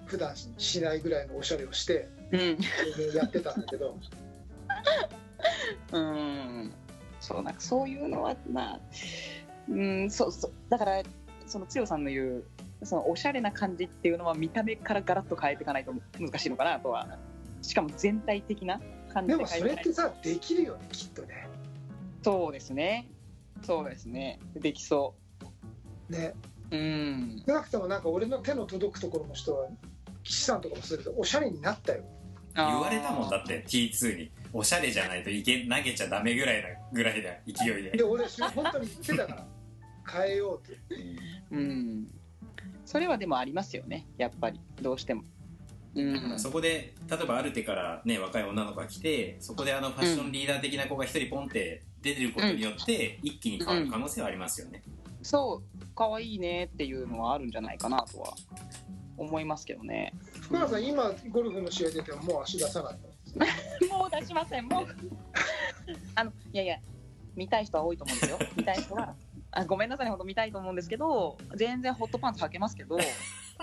[0.07, 2.59] 普段しないぐらいのおしゃれをしてうん。
[3.15, 3.99] やってたんだけど。
[5.93, 6.73] うん。
[7.21, 8.81] そうなんかそういうのはまあ
[9.69, 10.53] うんそうそう。
[10.69, 11.03] だから
[11.47, 12.45] その強さんの言う
[12.83, 17.19] そのおしゃれな感じっていうのは見た目からガラッと変えていかないと難しいのかなとは。
[17.63, 18.81] しかも全体的な
[19.13, 21.49] 感じでもそで変えていかないれってさできるよねきっとね。
[22.23, 23.09] そうですね。
[23.63, 24.39] そうですね。
[24.55, 25.15] できそ
[26.09, 26.35] ね。
[26.71, 27.43] ううん。
[27.47, 29.69] 少なくともなんか俺の手の届くところの人は
[30.27, 32.05] 岸さんとかもするとおしゃれになったよ。
[32.55, 34.31] 言われたもんだって T2 に。
[34.53, 37.91] おしゃれじゃないといけ投げちゃダメぐらいなぐらいだ勢いで。
[37.91, 39.47] で俺 本当に言ってたから。
[40.09, 40.79] 変えようって。
[41.51, 42.07] うん。
[42.85, 44.61] それはでもありますよねやっぱり。
[44.81, 45.25] どうしても。
[45.95, 46.39] うん。
[46.39, 54.83] そこで例えばアルテからね若い女の子が来てそこであのファッションリーダー的な子が一人ポンって出てることによって一気に変わる可能性はありますよね、
[55.23, 58.35] そう可愛いねっていうのはあるんじゃないかなとは
[59.17, 60.13] 思いますけどね。
[60.41, 62.99] 福原さん今ゴルフの試合出てももう足出さない
[63.89, 63.99] の？
[63.99, 64.67] もう出しません。
[64.67, 64.87] もう。
[66.15, 66.79] あのいやいや
[67.35, 68.39] 見たい人は多いと思うんですよ。
[68.57, 69.15] 見たい人は
[69.53, 73.05] あごめんなさいねほんと見たいと思うんですけど全然ホットパンツ履けますけどや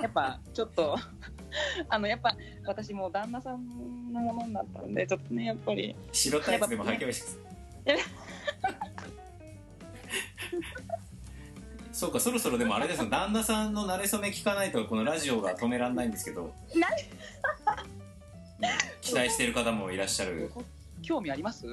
[0.07, 0.97] っぱちょっと
[1.89, 2.35] あのやっぱ
[2.65, 5.95] 私もう旦那さんのものになったんでちょっとねやっぱり。
[6.11, 7.39] 白タイツでも履けばいいです
[12.03, 16.53] そうかそろそろでもあれですよ旦那さんの馴れ初め聞かないとこのラジオが止められないんですけど。
[16.75, 16.89] な
[18.99, 20.51] 期待している方もいらっしゃる。
[21.01, 21.65] 興味あります？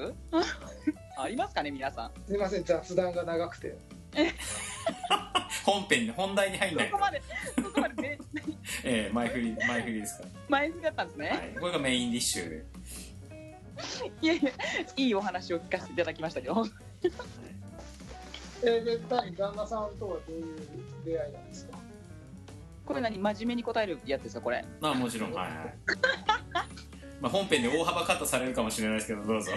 [1.18, 2.12] ありますかね皆さん。
[2.28, 3.76] すいません雑談が長くて。
[5.64, 6.90] 本編本題に入んない。
[6.90, 7.22] そこまで
[7.56, 8.18] そこまで ね。
[8.84, 10.28] ええ前振り前振りですか。
[10.48, 12.64] 前振りだったんですね、ら、はい、これがメインディッシュで。
[14.22, 14.50] い、やいや
[14.96, 16.64] いいお話を聞かせていただきましたけど
[18.62, 20.56] えー、で何旦那さんとはどういう
[21.04, 21.78] 出会いなんですか？
[22.84, 24.64] これ何真面目に答えるやつですかこれ？
[24.80, 25.32] まあもちろん。
[25.32, 25.74] はいはい。
[27.20, 29.52] まあ本編で大幅カットされるかもしれないですけどどうぞ。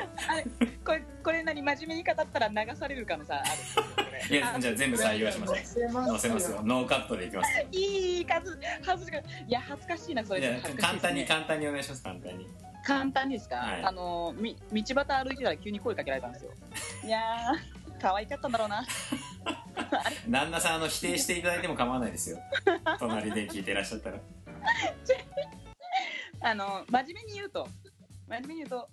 [0.85, 5.57] これこれ何真面目に語ったら流される可能性あるいやじゃあ全部採用しましょう。
[5.57, 6.61] 載せますよ。
[6.63, 7.65] ノーカットでいきます。
[7.71, 10.41] いい数恥ずかいや恥ずかしいなそれ。
[10.41, 12.47] いや恥ずかしい簡単に簡単にお願いします簡単に。
[12.85, 13.83] 簡単にですか、はい。
[13.85, 16.51] あのみ道端歩いてたら急に声かけられたんですよ。
[17.05, 17.72] いやー
[18.03, 18.85] 可愛かったんだろうな。
[20.27, 22.37] 旦那さんあの否定していただいても構わないですよ。
[22.99, 24.19] 隣で聞いてらっしゃったら。
[26.41, 27.65] あの真面目に言うと
[28.27, 28.89] 真面目に言うと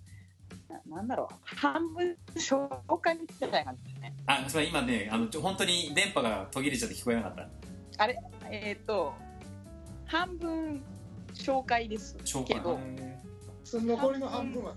[0.69, 1.35] ななんだろう。
[1.43, 2.69] 半分紹
[3.01, 4.13] 介みたいな感じですね。
[4.27, 7.49] あすみません今ねあのちょ本当に電波が途切れちゃって聞こえなかった。
[7.97, 8.17] あれ？
[8.49, 9.13] えっ、と
[10.05, 10.81] 半分
[11.33, 12.79] 紹介です紹介けど
[13.65, 14.73] その残りの半分は？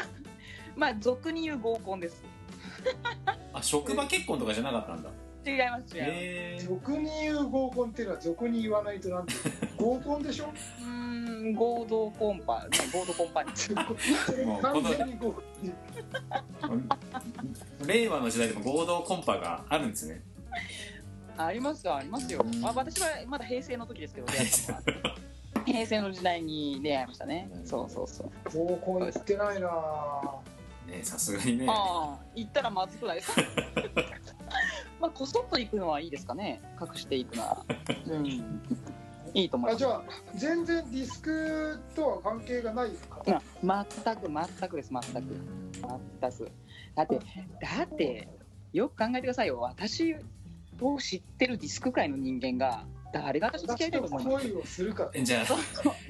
[0.76, 2.24] まあ俗に言う合コンです
[3.52, 5.10] あ職場結婚とかじゃなかったんだ。
[5.42, 9.32] 違います違います、へえ俗に言う合コンっていうのは俗に言わないとなんて
[9.78, 10.52] 合コンでしょ？
[10.80, 13.50] うーん合同コンパ、ね、合同コンパに。
[14.60, 15.40] 完全に合コ
[16.66, 16.88] ン。
[17.86, 20.22] 令和の時代でも合同コンパがあるんですね。
[21.38, 24.78] ありますよありますよ、まあ、私はまだ平成の時ですけど出会ったの。
[24.78, 24.82] は
[25.64, 27.50] 平成の時代に出会いましたね。
[27.64, 28.30] そうそうそう。
[28.52, 29.70] 合コン行ってないなぁ
[30.90, 31.66] ねさすがにね。
[31.68, 33.34] ああ行ったらまずくないです。
[33.34, 33.42] か
[35.00, 36.60] まあこそっと行くのはいいですかね。
[36.80, 37.64] 隠していくなら
[38.08, 38.26] うん。
[39.32, 39.84] いいと思います。
[39.84, 40.02] あじゃあ
[40.34, 44.90] 全然ディスクとは関係がない方ま全く全くです。
[44.90, 45.36] 全く。
[46.20, 46.52] 全く。
[46.94, 48.28] だってだって
[48.72, 49.60] よく考えてくださいよ。
[49.60, 50.14] 私
[50.80, 54.46] を知ってるディスク界の人間が誰が私と付き合いたいと思います？
[54.48, 55.44] 恋をするかえじゃあ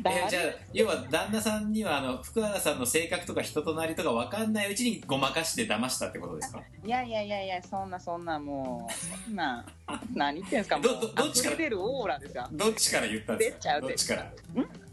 [0.03, 6.61] 誰えじゃあ要は旦那さんにはあの福原さんの性格とか人となりとか分かんないうちにごまかして騙したってことですか？
[6.85, 9.65] いやいやいやいやそんなそんなもうそんな
[10.15, 10.79] 何言ってんすか？
[10.81, 11.57] どどどっちから？
[11.57, 12.47] 出るオーラですよ。
[12.53, 14.33] どっちから言ったんです出ちゃうかどっちから？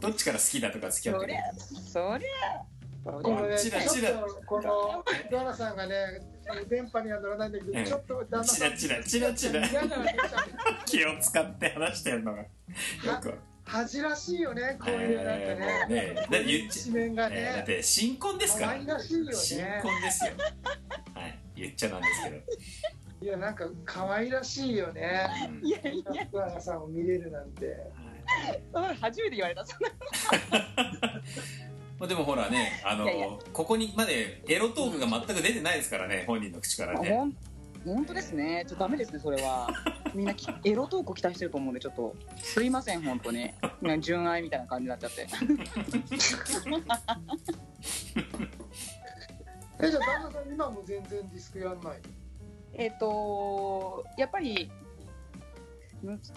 [0.00, 2.64] どっちから好きだとか付き合ってるそりゃそりゃ。
[3.04, 4.10] このねチラチラ
[4.44, 5.94] この福原さんがね
[6.68, 7.86] 電波には乗らないんだけど、ええ。
[7.86, 9.84] ちょっと旦那さんチラチラチラチラ。
[10.86, 12.38] 気を使って話してるのが。
[12.40, 12.46] よ
[13.20, 13.34] く。
[13.64, 17.36] 恥らしいよねこういうなんかねねだって一面がね。
[17.38, 18.78] えーだって新婚ですから。
[18.94, 19.32] らしいよね。
[19.34, 20.32] 新婚ですよ。
[21.14, 21.38] はい。
[21.54, 25.28] 言っちゃなんですけど、いやなんか可愛らしいよね。
[25.62, 25.66] うん。
[25.66, 27.76] いやいや福原さんを見れるなんて。
[29.00, 29.88] 初めて言われたそんな
[31.98, 33.28] まあ、でもほらねあのいやいや。
[33.52, 37.32] ここにまでエロトークが全く出てないですからね本人の口からね。
[37.84, 38.64] 本当ですね。
[38.66, 39.68] ちょっとダメですねそれは。
[40.14, 42.14] みんなきエロトーク期待してると思うんでちょっと。
[42.36, 43.38] すいません本当に。
[43.38, 45.26] ね 純愛みたいな感じになっちゃって。
[49.80, 51.98] えじゃあ旦那さん今も全然ディスクやんない
[52.74, 54.87] えっとやっぱりむ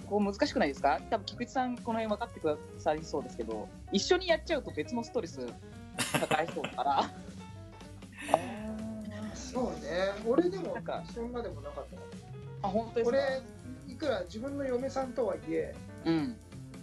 [0.07, 0.99] こう難しくないですか？
[1.09, 5.45] 多分菊池さんこの辺分かってくださりそうですけど一緒にやっちゃうと別のストレス
[6.19, 7.09] 抱えそうだから。
[9.35, 10.13] そうね。
[10.25, 11.85] 俺でもなんかそんなでもなかっ
[12.61, 12.67] た。
[12.67, 13.17] あ本当ですか？
[13.17, 13.41] 俺
[13.93, 16.37] いくら自分の嫁さんとはいえうん。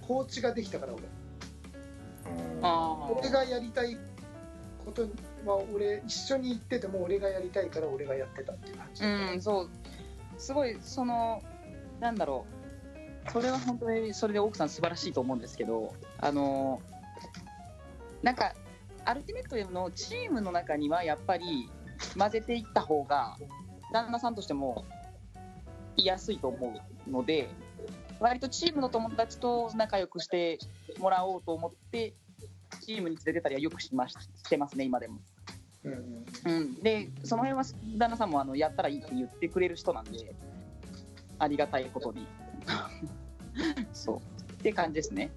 [0.07, 1.03] コーチができたから俺。
[2.63, 3.97] あ俺がやりたい
[4.85, 5.03] こと
[5.47, 9.69] は俺一緒に行ってても俺がやりたいから俺がやってたっていう感じうんそう。
[10.37, 11.43] すごいその
[12.01, 12.58] なんだろう
[13.33, 16.81] それは本当にそれで奥さん素晴らしいと思うんですけどあの
[18.23, 18.55] なんか
[19.05, 21.71] アルティメットのチームの中にはやっぱり
[22.17, 23.37] 混ぜていった方が
[23.93, 24.85] 旦那さんとしても
[25.97, 26.75] 居やすいと思
[27.07, 27.49] うので
[28.21, 30.59] 割とチームの友達と仲良くして
[30.99, 32.15] もらおうと思って
[32.85, 35.21] チームに連れてたりはよくしまししてますね今でも。
[35.85, 36.53] うんうん。
[36.53, 37.65] うん、でその辺は
[37.97, 40.35] 旦那さんもあのやったらいいって言ってくれる人なんで
[41.39, 42.27] ありがたいことに
[43.93, 44.17] そう。
[44.53, 45.31] って感じですね。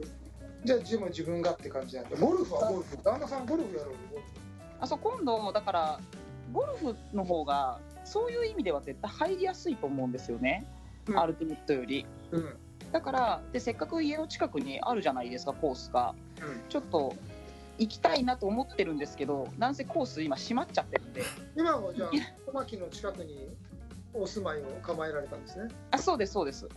[0.63, 2.17] じゃあ自分自分がって感じなんだ。
[2.17, 2.98] ゴルフはゴルフ。
[3.04, 4.28] 旦那さんゴルフやろうよゴルフ。
[4.80, 6.00] あそう今度だから
[6.52, 10.65] ゴルフの方がそういう意味では絶対入りやすいと思うんですよね、
[11.08, 11.20] うん。
[11.20, 12.06] アルティメットより。
[12.32, 12.58] うん。
[12.91, 16.13] だからでせっかく家の近くにあるじゃないですかコースが。
[16.70, 17.15] ちょっと
[17.78, 21.24] 行きたいなと思ってるんですけどなんせコース今閉まっちゃってるんで。
[21.56, 22.10] 今はじゃあ
[22.46, 23.50] 小牧の近くに
[24.13, 25.70] お住まいを構えられたんですね。
[25.91, 26.67] あそうですそうです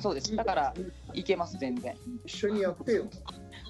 [0.00, 0.36] そうです。
[0.36, 0.74] だから
[1.14, 1.96] 行けます全然。
[2.24, 3.04] 一緒にやってよ。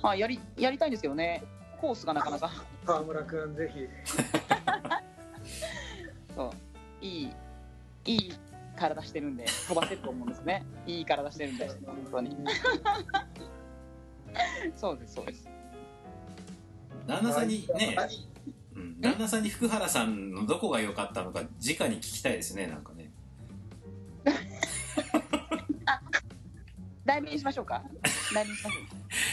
[0.03, 1.45] あやりやりたいんですけどね。
[1.81, 2.51] コースがなかなか。
[2.85, 3.87] 川村君ぜひ。
[6.35, 6.51] そう。
[7.05, 7.31] いい
[8.05, 8.33] いい
[8.77, 10.65] 体してるんで飛ばせると思うんですね。
[10.87, 11.79] いい体してるんで本
[12.11, 12.37] 当に。
[14.77, 15.49] そうですそうです。
[17.07, 17.97] 旦那さんにね
[19.01, 23.11] 旦那さんに福原さんのどこが良かったのか直に聞きたいですねなんかね
[27.17, 27.83] 代弁しましょうか。
[28.35, 28.83] 代弁しましょう。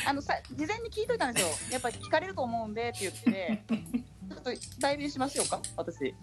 [0.08, 1.74] あのさ事前に聞いといたんですよ。
[1.74, 3.64] やっぱり聞かれると思うんでって言って。
[3.68, 5.60] ちょっと代弁しますよか？
[5.76, 6.16] 私。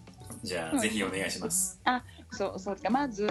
[0.43, 0.79] じゃあ、うん。
[0.79, 1.79] ぜひお願いします。
[2.31, 2.91] そうそうですか。
[2.91, 3.27] まず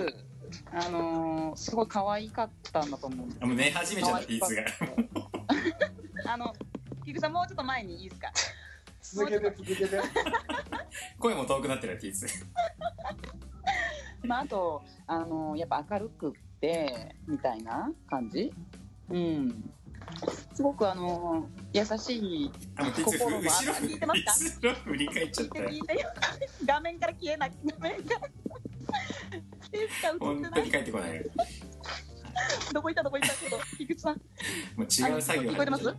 [0.72, 3.40] あのーすごい可愛かったんだと思うんです。
[3.42, 4.64] あもう寝始めちゃったピーツが。
[6.32, 6.54] あの
[7.06, 8.32] 菊さんもうちょっと前にいいですか？
[9.02, 10.00] 続けて続けて。
[11.18, 12.28] 声も遠くなってるピーツ
[14.24, 18.52] まあ、あと、あのやっぱ明るくってみたいな感じ、
[19.10, 19.72] うん、
[20.54, 22.52] すごくあの優しい、
[23.04, 24.68] 心も後ろ聞いてますか？
[24.70, 26.06] 後ろ振り返っちゃ聞いってた聞いて、
[26.66, 28.20] 画面から消えない、画面か
[30.20, 30.72] 本当に。
[30.72, 31.24] 帰ってこない
[32.74, 34.14] どこ行った、どこ行った、ちょっと、菊池さん。
[34.14, 34.20] も
[34.78, 35.84] う違う作業聞こえてます？
[35.86, 35.92] 優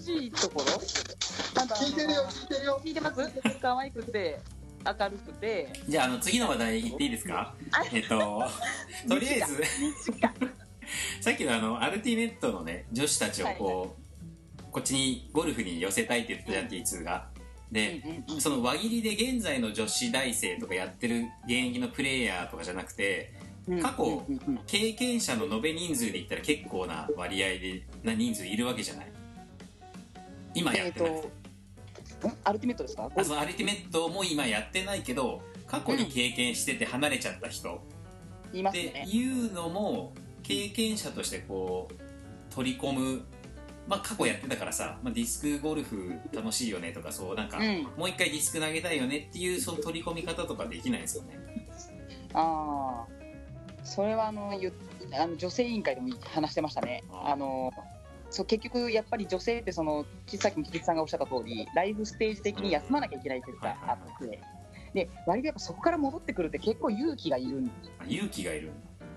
[0.00, 0.64] しいところ？
[1.54, 2.80] なんかあの聞いてるよ聞いてるよ。
[2.84, 3.30] 聞いてます？
[3.60, 4.40] 可愛くて、
[4.84, 5.68] 明るくて。
[5.88, 7.54] じゃああの次の話題言っていいですか？
[7.72, 8.44] あえっと
[9.08, 9.62] とりあえず
[11.20, 13.96] さっきのあのアルティメットのね女子たちをこ
[14.58, 17.28] う、こっちにゴルフに寄せたいって言ってたじゃん T2 が。
[17.70, 23.32] で、うんうんその輪切りで現在の女子大生とかやってる現役のプレイヤーとかじゃなくて
[23.68, 24.26] うん過去
[24.66, 29.06] 経験者の延べ人数で言ったら結構な割合でな人数いるわけじゃない？
[30.54, 31.30] 今やえっってなくて、と、ん
[32.44, 33.10] アルティメットですか？
[33.14, 37.80] あそのアルティメットも今やってないけど過去に経験してて離れちゃった人、って
[38.52, 39.06] 言いますね。
[39.08, 43.22] いうのも経験者としてこう取り込む
[43.88, 47.82] まあ過去やってたからさ、まあ、ディスクゴルフ楽しいよねとかそうなんか、うん。
[47.96, 51.38] もう一回ディスク投げたいよねっていうその取り込み方とかできないんですよね
[52.34, 54.72] ああ、それはあのゆ
[55.18, 57.02] あの女性委員会でも話してましたね。
[57.10, 57.72] あーあの
[58.30, 63.98] そう結局やっぱり女性ってそのさっきの菊池さんがおっしゃった通りライフステージ的に休まなきゃいけないっていうかはいはいはい。
[64.00, 64.40] あって
[64.94, 67.64] で割とやっぱそこから戻ってくるって結構勇気がいる
[68.08, 68.70] 勇気がいる。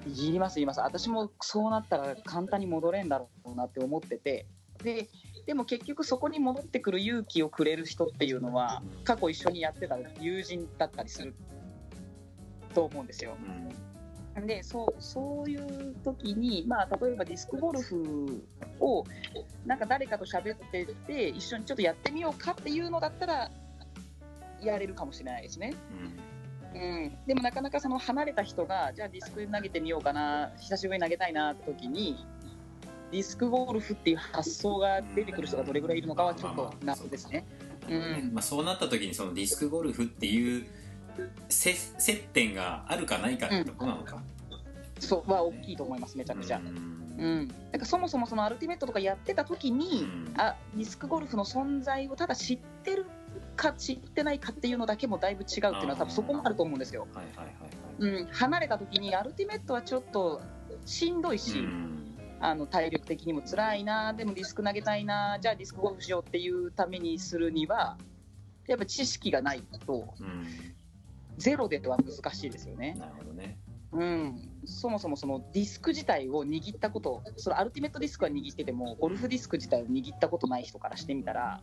[0.06, 0.82] いりますいります。
[0.82, 4.46] 私もそうなったら簡単に戻れんだろうなって思ってて
[4.84, 5.08] で
[5.46, 11.34] でも結局そこに戻ってくる勇気をくれる人っていうのは過去一緒にやってた友人だったりする
[12.74, 13.36] と思うんですよ。
[13.40, 13.93] うん
[14.42, 18.44] でそうそういう時に、まあ、例えばディスクゴルフ
[18.80, 19.04] を
[19.66, 23.52] なんか誰かと喋ってて一緒にちょっとやってみようかっていうのだったら
[24.62, 25.74] やれるかもしれないですね。
[26.74, 32.26] うん、でもなかなかその離れた人がじゃあディスク投げてみようかな久しぶりに投げたいなって時に
[33.12, 37.46] ディスクゴルフっていう発想が出てくる人がどれぐらいいるのかはちょっと謎ですね。
[37.88, 40.66] うんま、そうなった時にそのディスクゴルフっていう
[41.50, 44.22] 接点があるかないかってとこなのか、
[45.00, 46.60] そうは大きいと思いますめちゃくちゃ。
[46.60, 47.04] うん。
[47.16, 50.34] うん、なんかそもそもそのアルティメットとかやってた時に、うん。
[50.38, 53.06] あディスクゴルフの存在をただ知ってる
[53.56, 57.08] か知ってないかっていうのだけもだいぶ違うっていうのは多分そこもあると思うんですよ。
[58.32, 60.42] 離れた時にアルティメットはちょっと
[60.86, 62.00] しんどいし、うん。
[62.40, 67.98] あの体力的にも辛いなでもディスク投げたいなじゃあディスクゴルフしようっていうためにするには
[68.68, 70.46] やっぱ知識がないとうん
[71.38, 72.96] ゼロでは難しいですよね。
[73.00, 73.58] なるほどね。
[73.92, 81.62] うん、そもそもそのディスク自体を握ったことそのアルティメットディスクは握っててもゴルフディスク自体を握ったことない人からしてみたら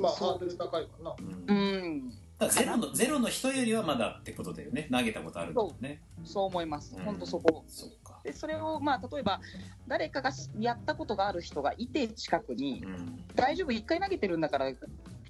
[0.00, 1.14] まあハそードル高いかな。
[1.48, 2.12] うん。
[2.50, 4.88] ゼロのゼロの人よりはまだってことだよね。
[4.90, 6.02] 投げたことあるんだね。
[6.24, 6.44] そう。
[6.44, 6.94] 思います。
[6.96, 7.04] うん。
[7.04, 7.64] 本当そこ。
[7.66, 7.86] そ
[8.24, 9.40] でそれをまあ例えば
[9.86, 12.82] 誰かがやったことがある人がいて近くに。
[12.84, 13.24] うん。
[13.34, 14.72] 大丈夫？1回投げてるんだから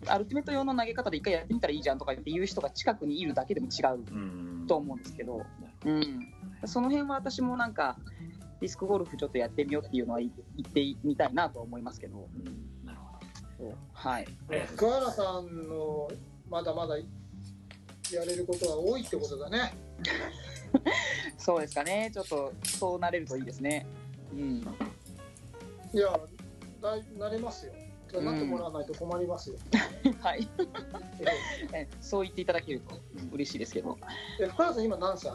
[0.06, 4.66] アルティメット用の投げ方で1回やってみたらいいじゃんとかっていう人が近くにいるだけでも違ううん。
[4.66, 5.44] と思うんですけど、
[5.84, 6.32] うん、
[6.64, 7.96] その辺は私もなんか
[8.60, 12.86] ディスクゴルフちょっとやってみようっていうのは言ってみたいなとは思いますけど、うん。
[12.86, 12.98] なる
[13.58, 13.74] ほど。
[13.92, 16.08] はい、ありがとう福原さんの
[16.50, 17.04] まだまだや
[18.26, 19.74] れることは多いってことだね。
[21.38, 23.86] そうですかね、ちょっとそうなれるといいですね。
[24.32, 24.66] うん、
[25.92, 26.18] いや
[26.82, 27.72] だいなれますよ
[28.20, 29.56] なってもらわないと困りますよ、
[30.20, 30.48] はい、
[31.72, 31.88] ええ。
[32.00, 33.00] そう言っていただけると
[33.32, 33.98] 嬉しいですけど、
[34.40, 35.32] え福原さん今何歳？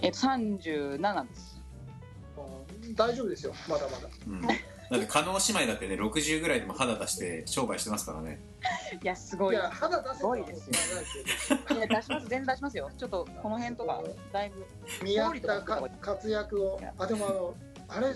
[0.00, 1.60] えっと37です。
[2.36, 3.54] うん大丈夫ですよ。
[3.68, 4.08] まだまだ。
[4.26, 4.42] うん。
[4.42, 4.48] だ
[4.98, 8.40] って加納姉妹だってね60ぐらいでも肌出して商売してますからね。
[9.02, 9.54] いや、すごい。
[9.54, 11.58] いや肌出せすごいですよ。
[11.76, 12.90] いや出します、全然出しますよ。
[12.98, 14.02] ちょっとこの辺とか、
[14.32, 14.66] だいぶ。
[15.04, 16.80] 見合ったか活躍を。
[16.98, 17.54] あでもあの
[17.88, 18.14] あれ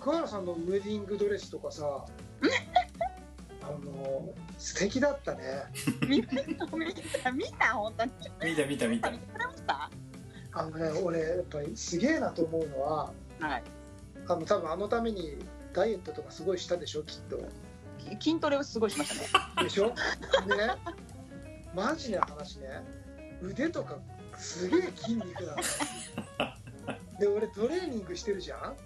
[0.00, 2.04] 福原さんのウェディングドレスとかさ
[3.66, 5.64] あの素敵だったね
[6.08, 8.12] 見た、見た、見た、本当に。
[8.42, 9.18] 見た見た見た見
[9.66, 9.90] た？
[10.52, 13.62] あのね俺やっぱりすげえなと思うのははい。
[14.28, 15.36] あの多分あのために
[15.72, 17.38] ダイエットとかすごいしたでしょきっと
[18.20, 19.64] 筋トレをすごいしましたね。
[19.64, 19.92] でしょ？
[20.46, 20.74] でね
[21.74, 22.68] マジな話ね
[23.42, 23.98] 腕とか
[24.36, 25.58] すげえ筋肉なの
[27.18, 28.76] で俺トレーニングしてるじゃん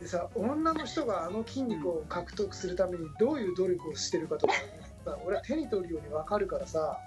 [0.00, 4.54] でさ女の人があの筋肉を獲得するためにどういう努力をしてるかとか
[5.04, 6.98] さ俺は手に取るように分かるからさ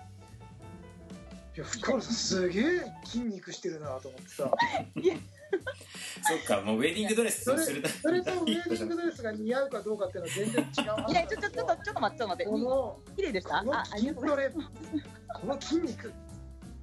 [1.55, 2.63] いや福原さんすげえ
[3.03, 4.51] 筋肉してるなと思ってさ
[6.23, 12.51] そっかもうウェディングドレスそれするたそれとウェディングドレスが似合うかどうかっていうのは全然違う話いや、ちょ、ちょ、ちょっと、ちょっと待って、ちょっと待って。
[12.51, 13.59] この綺麗でした？
[13.59, 14.15] この筋。
[14.15, 16.11] トレこの筋肉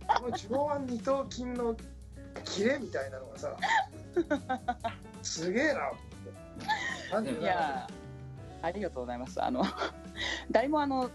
[0.07, 1.77] この上腕二頭筋の
[2.45, 3.57] キレみたいなのがさ
[5.31, 5.93] すげえな
[7.23, 9.41] いやーありがとうございます。
[9.43, 9.63] あの
[10.51, 11.09] 誰もあの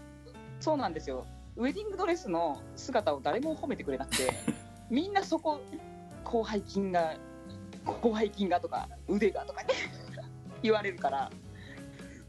[0.58, 1.26] そうなんですよ。
[1.54, 4.32] ウェディングドレスの姿を誰も褒めてくれなくて、
[4.88, 5.60] みんなそこ
[6.26, 7.14] 広背筋が
[8.02, 9.74] 広背筋がとか腕がとかね
[10.62, 11.30] 言われるから。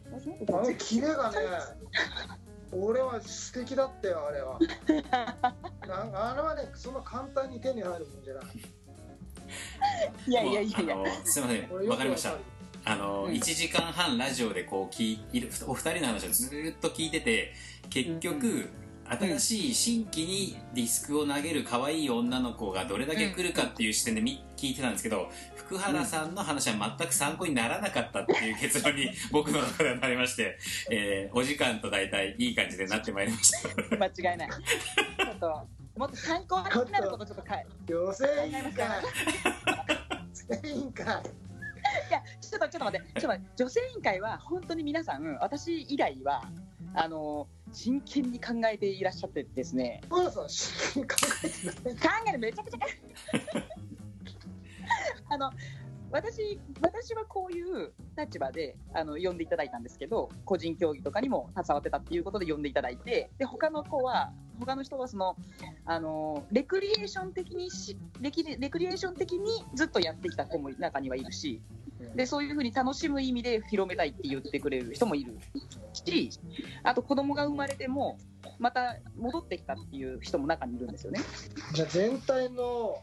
[0.09, 1.37] あのキレがね
[2.71, 4.59] 俺は素敵だったよあれは
[5.87, 8.45] なんかあれはねそんな簡単に手に入るもんじゃない
[10.27, 10.95] いやいやいやいや。
[11.23, 11.89] すいません。
[11.89, 12.35] わかりました。
[12.85, 13.33] あの、うん。
[13.33, 17.53] 1時間半ラジオでこう聞いるお二人の話をずーっと聞いてて
[17.89, 18.69] 結局、うん
[19.09, 30.57] 新しい新規にディスクを投げる可愛い女の子がどれだけ来るかっていう視点でみ聞いてたんですけど福原さんの話は全く参考にならなかったっていう結論に 僕の中ではなりまして、
[30.91, 33.69] えーお時間と大体いい感じでなってまいりました。
[33.95, 34.49] 間違いない。
[34.49, 35.67] ちょっと
[35.97, 37.65] もっと参考になることちょっとかい。
[37.87, 38.87] 女性委員会。
[40.49, 41.05] 女性委員会。
[41.05, 46.43] いや、ちょっと、ちょっと待って、ちょっと待って、女性委員会は本当に皆さん、私以外は、
[46.93, 51.75] あの、真剣に考えていらっしゃってですね、福原さん真剣に考えてない。
[51.95, 52.79] 考えるめちゃくちゃ
[55.29, 55.51] あの、
[56.11, 65.35] 私、私はこういう立場で、あの、呼んでいただいたんですけど、個人競技とかにも携わってたっていうことで呼んでいただいて、で、他の子は、他の人はその、
[65.85, 71.61] あの、レクリエーション的にし、レキレクリエーション的にずっとやってきた子も中にはいるし、
[72.15, 75.37] でそういうふうに楽しむ意味で広めたいって言ってくれる人もいる
[75.93, 76.29] し
[76.83, 78.17] あと子供が生まれても
[78.59, 81.19] また戻ってきたっていう人も中にいるんですよね。
[81.73, 83.01] じゃあ全体の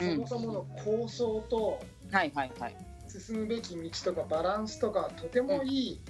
[0.00, 1.80] うんそもそもの構想と
[2.10, 2.76] はいはいはい。
[3.08, 6.00] 進むべき道とかバランスとかとてもいい、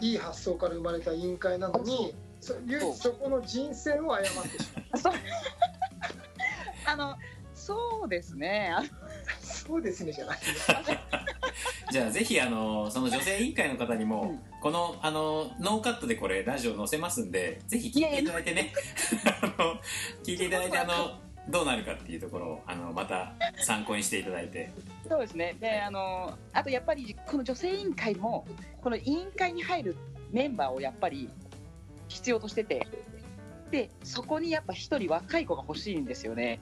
[0.00, 4.84] いい発想から生まれた委員会なのにそ唯一そこの人選を誤ってしまう。
[4.92, 5.12] あそう。
[6.86, 7.16] あの
[7.54, 8.72] そうですね。
[8.74, 8.82] あ
[9.40, 10.38] そうですねじゃない
[11.92, 14.40] じゃあぜひあのその女性委員会の方にも、うん。
[14.60, 18.72] このあのノーカットでこれラジオ載せますんでぜひ聞いていただいてね。
[19.42, 19.80] あの
[20.24, 24.72] 聞いていただいてあのどうなるかっていうところをあのまた参考にしていただいて
[25.08, 25.56] そうですね。
[25.58, 28.46] で、あの、あとやっぱり、この女性委員会も、
[28.80, 29.96] この委員会に入る
[30.30, 31.28] メンバーをやっぱり
[32.06, 32.86] 必要としてて、
[33.72, 36.60] で、そこにやっぱ一人若い子が欲しいんですよね。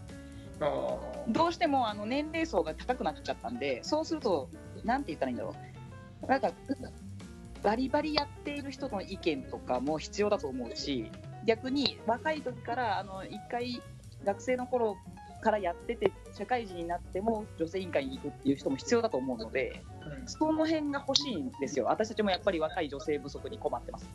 [1.29, 4.49] どうしてもあの年齢層が高くなっちゃったんで、そうすると、
[4.83, 5.55] なんて言ったらいいんだろ
[6.23, 6.27] う。
[6.27, 6.51] なんか、
[7.63, 11.11] バリバリやっている人の意見とかも必要だと思うし、
[11.45, 13.83] 逆に若い時から、あの、一回
[14.29, 14.99] 学生の頃
[15.41, 21.87] からやってて、社会人になっても女性委員会に行くっていう人も必要だと思うので、うんその辺が欲しいんですよ。
[21.87, 24.07] 私たちもやっぱり若い女性不足に困ってます。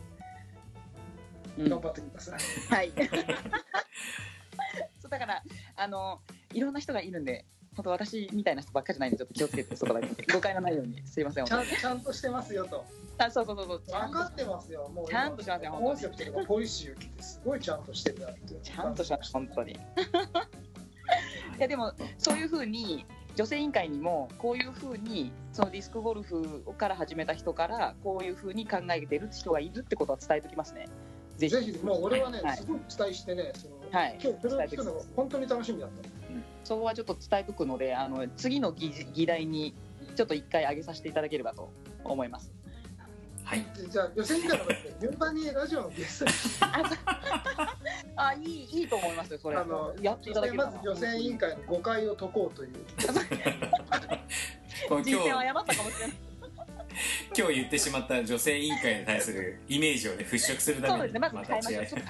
[1.58, 2.74] うん頑張ってください。
[2.74, 2.92] はい。
[5.00, 5.42] そうだから
[5.76, 6.20] あの
[6.52, 7.44] いろんな人がいるんで、
[7.76, 11.44] 本当私みたいな人ばっかりじゃないんでちょっと気をつけてそこだけ 誤解のないようにすいません。
[11.44, 12.84] ちゃちゃんとしてますよと。
[13.18, 14.00] あそうそうそうそう。
[14.00, 14.88] 分かってますよ。
[14.88, 18.54] もうちゃんとしますよコンセプトとかポリシーを聞いてすごいちゃんとしてるなって。
[18.62, 19.72] ちゃんとします本当に。
[21.58, 23.06] いやでもそういうふうに
[23.36, 30.86] 女性委員会にもこういうふうにそのディスクゴルフから始めた人からこういうふうに考えてる人がいるってことは伝えておきますね。
[31.36, 36.08] ぜひぜひもう俺はね、はいすごい期待してね、そのはい今日それを聞くのが本当に楽しみだった。
[36.64, 39.74] そこはちょっと伝えとくので、あの次の議議題に
[40.16, 41.70] ちょっと一回上げさせていただければと
[42.04, 42.52] 思います。
[43.44, 46.30] はいじゃあ、予選からの順番にラジオのゲストに
[48.16, 49.38] あ、いいいいと思いますよ。
[49.38, 50.70] それあのやっていただければ。
[50.70, 52.70] まず予選委員会の誤解を解こうという。
[55.02, 56.16] 人生を今日誤ったかもしれない。
[57.36, 61.18] 今日言ってしまった女性委員会に対するイメージをね払拭するために。
[61.18, 61.30] ま。
[61.30, 61.86] た違い。
[61.86, 62.00] ちょっ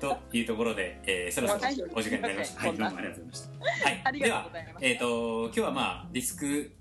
[0.00, 2.60] というところで、えー そろそろはいお時間になりました。
[2.60, 3.88] はい、どうもありがとうございました。
[3.88, 4.86] はい、 ありではがとうございます。
[4.86, 6.72] えっ、と今日はまあディスク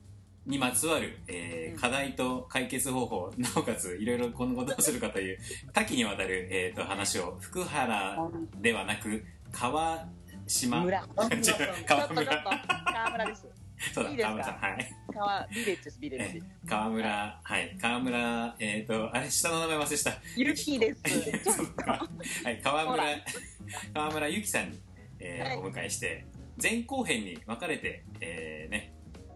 [0.45, 1.79] にまつわる、えーうん。
[1.79, 5.39] 課題と解決方法なおかついろいろ今後どうするかという
[5.73, 8.17] 多岐にわたる、えー、と話を福原
[8.61, 10.07] ではなく川
[10.47, 10.81] 島。
[10.81, 11.05] 村。
[11.85, 12.43] 川村。
[12.85, 13.56] 川村です。
[13.93, 14.33] そうだいいですか？
[14.33, 14.95] 川村さんはい。
[15.13, 16.37] 川ビレッジですビレッジ。
[16.37, 16.41] え。
[16.65, 17.77] ー川村はい。
[17.79, 20.13] 川村えっ、とあれ下の名前忘れした。
[20.35, 21.01] ゆきです。
[21.53, 22.07] そっか。
[22.43, 23.03] はい、川村
[23.93, 24.79] 川村ゆきさんに、
[25.19, 25.57] えーはい。
[25.57, 26.25] お迎えして
[26.61, 28.93] 前後編に分かれて、えーね、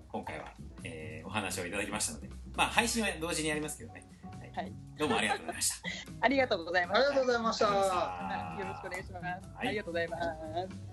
[0.07, 4.51] 今回は、えーお話をいただきましたので、まあ、配信は同時にやりますけどね、はい。
[4.53, 4.73] はい。
[4.97, 5.89] どうもありがとうございました。
[6.21, 7.15] ありがとうございまありがした。
[7.15, 7.67] とうございました。
[7.67, 9.23] はいよろしくお願いします。
[9.23, 9.31] は
[9.63, 9.67] い。
[9.67, 10.90] ありがとうございます。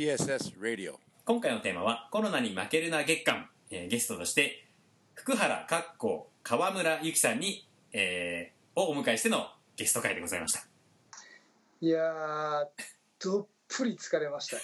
[0.00, 0.94] TSS Radio.
[1.26, 4.64] 今回のテーマは「コロナに負けるな月間」えーゲストとして
[5.12, 10.60] 福原かっこ川村ゆきさんに、えーをお迎えしてのゲスト会でございました
[11.82, 12.66] いやー、
[13.22, 14.62] どっぷり疲れましたね。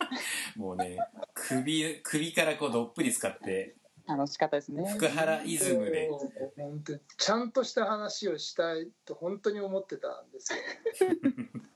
[0.56, 0.98] もうね
[1.32, 3.76] 首首からこうどっぷり使って
[4.06, 4.84] 楽しかったですね。
[4.92, 6.10] 福原イズムで
[6.58, 10.58] 本当にちゃんとした話をしたいと本当に思ってたんですよ。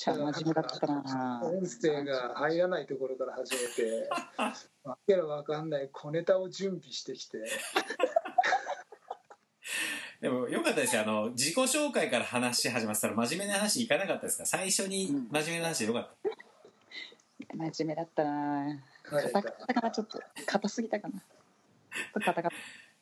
[0.00, 1.42] ちゃん真面目だったな。
[1.44, 4.08] 音声が入らないところから始めて、
[4.82, 7.36] わけのわかんない小ネタを準備してきて、
[10.22, 14.46] でもよかったですよあの自己紹介から話し始まってたら真面目な話いかなかったですか？
[14.46, 16.30] 最初に真面目な話でよかった、
[17.56, 18.30] 真面目だったな。
[18.64, 20.18] はい硬かったかな、ちょっと。
[20.46, 21.22] 硬すぎたかな？
[22.24, 22.52] 硬かっ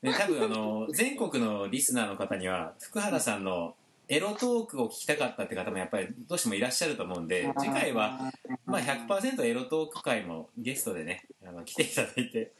[0.02, 3.76] ね、多分あの全国のリスナーの方には福原さんの
[4.08, 7.60] エロトークを聞きたかったって方もやっぱりどうしてもいらっしゃると思うんでた。
[7.60, 8.18] 次回は、
[8.64, 12.54] まあ、100%エロトーク会もゲストでねあの来ていただいて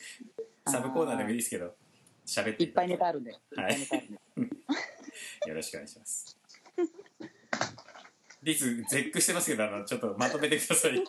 [0.67, 1.75] サブコーナーでもいいですけど
[2.27, 3.31] 喋っていっぱいネタああるんで。
[3.31, 3.35] い。
[3.35, 3.99] っぱいネタあ
[4.37, 5.49] るんで。
[5.49, 6.39] よろしくお願いします。
[8.43, 11.05] リス絶句してますけどあのちょっとまとめてくださいよ。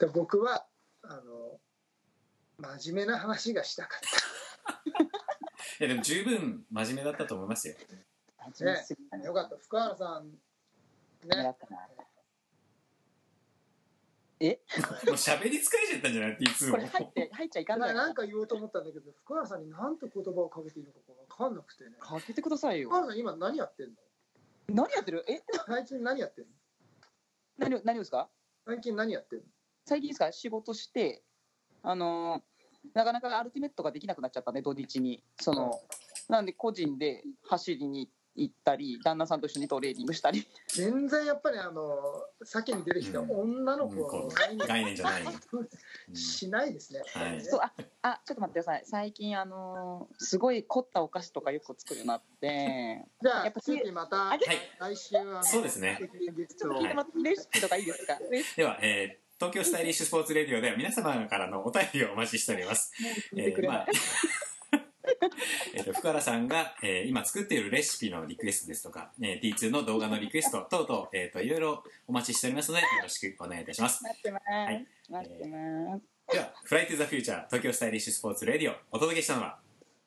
[0.00, 0.66] で僕は
[1.02, 1.60] あの
[2.78, 4.00] 真面目な話がしたかっ
[5.80, 7.74] いやでも十分真面目だったと思いますよ
[8.64, 9.24] ね。
[9.24, 10.30] よかった、福原さん、
[11.28, 11.56] ね。
[14.40, 14.58] え？
[15.06, 16.38] もう喋り疲れちゃったんじゃない？
[16.40, 16.72] いつも。
[16.72, 17.94] これ入って、入っちゃいかんない。
[17.94, 20.98] なんか言おうと思ったんだけど、福原さんに何て言葉をかけていいのか
[21.28, 21.90] 分かんなくてね。
[22.00, 22.88] かけてくださいよ。
[22.88, 22.96] 福。
[22.96, 23.94] 原さん、今何やってんの？
[24.68, 25.24] 何やってる？
[25.28, 25.42] え？
[25.66, 26.50] 最近何やってんの？
[27.58, 28.30] 何を、何をですか？
[28.66, 29.44] 最近何やってんの？
[29.84, 30.32] 最近ですか？
[30.32, 31.22] 仕事して、
[31.82, 32.42] あのー
[32.94, 35.22] なかなかアルティメットができなくなっちゃったね、土日に。
[35.38, 35.78] その、
[36.30, 38.12] なんで個人で走りに行っ
[38.64, 40.46] たり、旦那さんと一緒にトレーニングしたり。
[40.68, 41.94] 全然やっぱりあの
[42.44, 45.22] 先に出てきた女の子の概念概念じゃない、
[46.08, 46.16] うん。
[46.16, 47.02] しないですね。
[47.14, 47.40] はい。
[47.42, 47.72] そう、あ、
[48.02, 48.82] あ、ちょっと待ってください。
[48.86, 54.40] 最近、あのーすごい凝ったお菓子とかよく作るようになって、じゃあやっぱ次またあはい。
[54.78, 55.96] 来週あのそうですね。
[55.98, 56.88] ちょっと聞い。
[56.88, 58.18] てもらって、レシピとかいいですか？
[58.56, 62.92] では、えー東京スタイリッシュスポーツレディオでは皆様からのお便りをお待ちしております。
[63.34, 63.86] えーまあ
[65.74, 74.02] えっと、福原さんが、えー今作っているレシピのリクエストですとか、えー T2 の動画のリクエスト等々、えっと、いろいろお待ちしておりますので、よろしくお願いいたします。
[74.02, 74.86] 待ってます、はい。
[75.08, 76.02] 待ってます。
[76.32, 79.58] では、フライトゥザフューチャー東京スタイリッシュスポーツレディオ、お届けしたのは、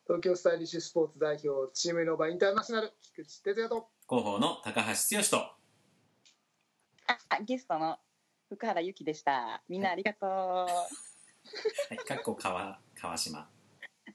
[0.07, 3.89] 東京スタイリッシュスポーツ代表チームイノバインターナショナル菊池哲也と。
[4.09, 5.63] 広報の高橋剛と、
[7.07, 7.97] あゲストの
[8.49, 9.63] 福原由紀でした。
[9.67, 10.29] みんなありがとう。
[10.29, 10.87] は
[11.91, 13.49] い、かっこ川、川島。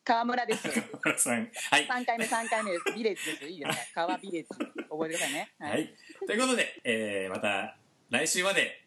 [0.08, 1.50] 川村です川村さん。
[1.70, 1.86] はい。
[1.86, 4.48] 3回目3回目ですビレッジですいいですか川ビレッジ
[4.88, 5.94] 覚えてくださいねは、い。
[6.26, 7.76] ということで、えー、また
[8.08, 8.84] 来週まで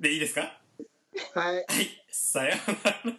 [0.00, 0.58] でいいですか？
[1.34, 1.64] はいはい。
[2.10, 2.70] さよう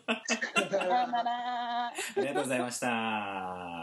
[0.08, 0.24] なら。
[0.72, 3.79] さよなら ありがとうございました。